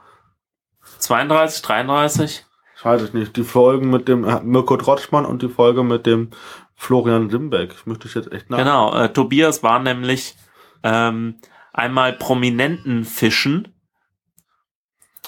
[0.99, 2.45] 32, 33.
[2.77, 6.07] ich weiß es nicht, die Folgen mit dem äh, Mirko Trotschmann und die Folge mit
[6.07, 6.31] dem
[6.75, 7.75] Florian Simbeck.
[7.75, 8.59] Ich möchte ich jetzt echt nach.
[8.59, 8.95] Genau.
[8.95, 10.37] Äh, Tobias war nämlich
[10.83, 11.41] ähm,
[11.73, 13.75] einmal prominenten Fischen.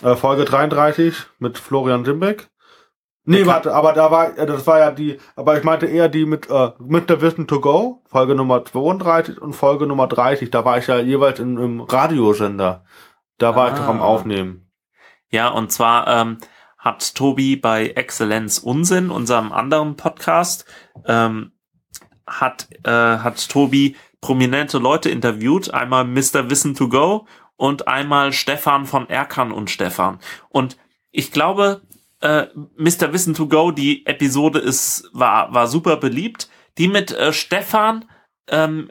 [0.02, 2.48] Äh, Folge 33 mit Florian Simbeck.
[3.30, 6.24] Nee, warte, aber da war, äh, das war ja die, aber ich meinte eher die
[6.24, 10.50] mit, äh, mit der Wissen to go, Folge Nummer 32 und Folge Nummer 30.
[10.50, 12.84] Da war ich ja jeweils in, im Radiosender.
[13.36, 14.05] Da war ich doch am Ah.
[14.06, 14.70] Aufnehmen.
[15.30, 16.38] Ja, und zwar ähm,
[16.78, 20.64] hat Tobi bei Exzellenz Unsinn, unserem anderen Podcast,
[21.05, 21.52] ähm,
[22.26, 25.74] hat, äh, hat Tobi prominente Leute interviewt.
[25.74, 26.48] Einmal Mr.
[26.48, 27.26] Wissen to Go
[27.56, 30.18] und einmal Stefan von Erkan und Stefan.
[30.48, 30.78] Und
[31.10, 31.82] ich glaube,
[32.20, 32.47] äh,
[32.77, 33.12] Mr.
[33.12, 36.49] Wissen to Go, die Episode ist, war, war super beliebt.
[36.78, 38.05] Die mit äh, Stefan
[38.49, 38.90] ähm,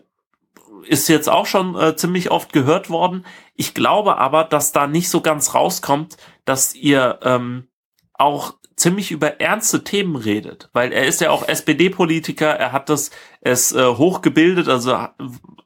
[0.88, 3.26] ist jetzt auch schon äh, ziemlich oft gehört worden.
[3.56, 7.68] Ich glaube aber, dass da nicht so ganz rauskommt, dass ihr ähm,
[8.14, 13.10] auch ziemlich über ernste Themen redet, weil er ist ja auch SPD-Politiker, er hat das,
[13.42, 14.96] er ist äh, hochgebildet, also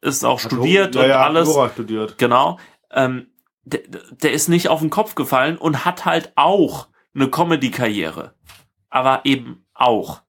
[0.02, 1.48] ist auch studiert ja, und ja, alles.
[1.50, 2.18] Jura studiert.
[2.18, 2.58] Genau.
[2.90, 3.28] Ähm,
[3.64, 3.82] der,
[4.12, 8.36] der ist nicht auf den Kopf gefallen und hat halt auch eine Comedy-Karriere.
[8.90, 10.22] Aber eben auch.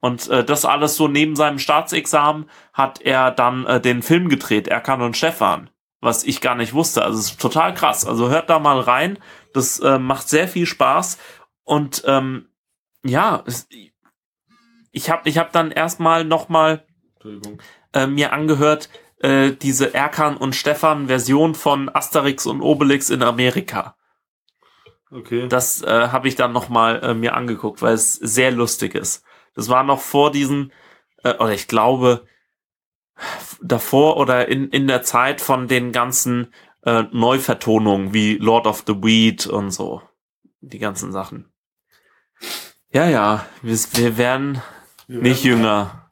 [0.00, 4.66] Und äh, das alles so neben seinem Staatsexamen hat er dann äh, den Film gedreht,
[4.66, 5.70] Erkan und Stefan,
[6.00, 7.02] was ich gar nicht wusste.
[7.02, 8.06] Also es ist total krass.
[8.06, 9.18] Also hört da mal rein.
[9.52, 11.18] Das äh, macht sehr viel Spaß.
[11.64, 12.48] Und ähm,
[13.04, 13.68] ja, es,
[14.92, 16.86] ich habe ich hab dann erstmal nochmal
[17.92, 18.88] äh, mir angehört,
[19.18, 23.96] äh, diese Erkan und Stefan Version von Asterix und Obelix in Amerika.
[25.12, 25.48] Okay.
[25.48, 29.24] Das äh, habe ich dann nochmal äh, mir angeguckt, weil es sehr lustig ist.
[29.54, 30.72] Das war noch vor diesen,
[31.24, 32.26] äh, oder ich glaube,
[33.62, 36.54] davor oder in, in der Zeit von den ganzen
[36.84, 40.02] äh, Neuvertonungen wie Lord of the Weed und so.
[40.60, 41.52] Die ganzen Sachen.
[42.92, 44.62] Ja, ja, wir, wir werden
[45.06, 46.10] Wir nicht werden- jünger.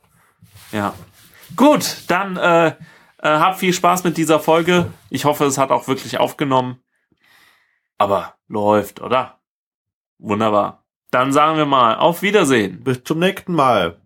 [0.73, 0.95] Ja.
[1.57, 2.75] Gut, dann äh, äh,
[3.23, 4.93] hab viel Spaß mit dieser Folge.
[5.09, 6.83] Ich hoffe, es hat auch wirklich aufgenommen.
[7.99, 9.41] Aber läuft, oder?
[10.19, 10.85] Wunderbar.
[11.11, 12.83] Dann sagen wir mal auf Wiedersehen.
[12.85, 14.01] Bis zum nächsten Mal.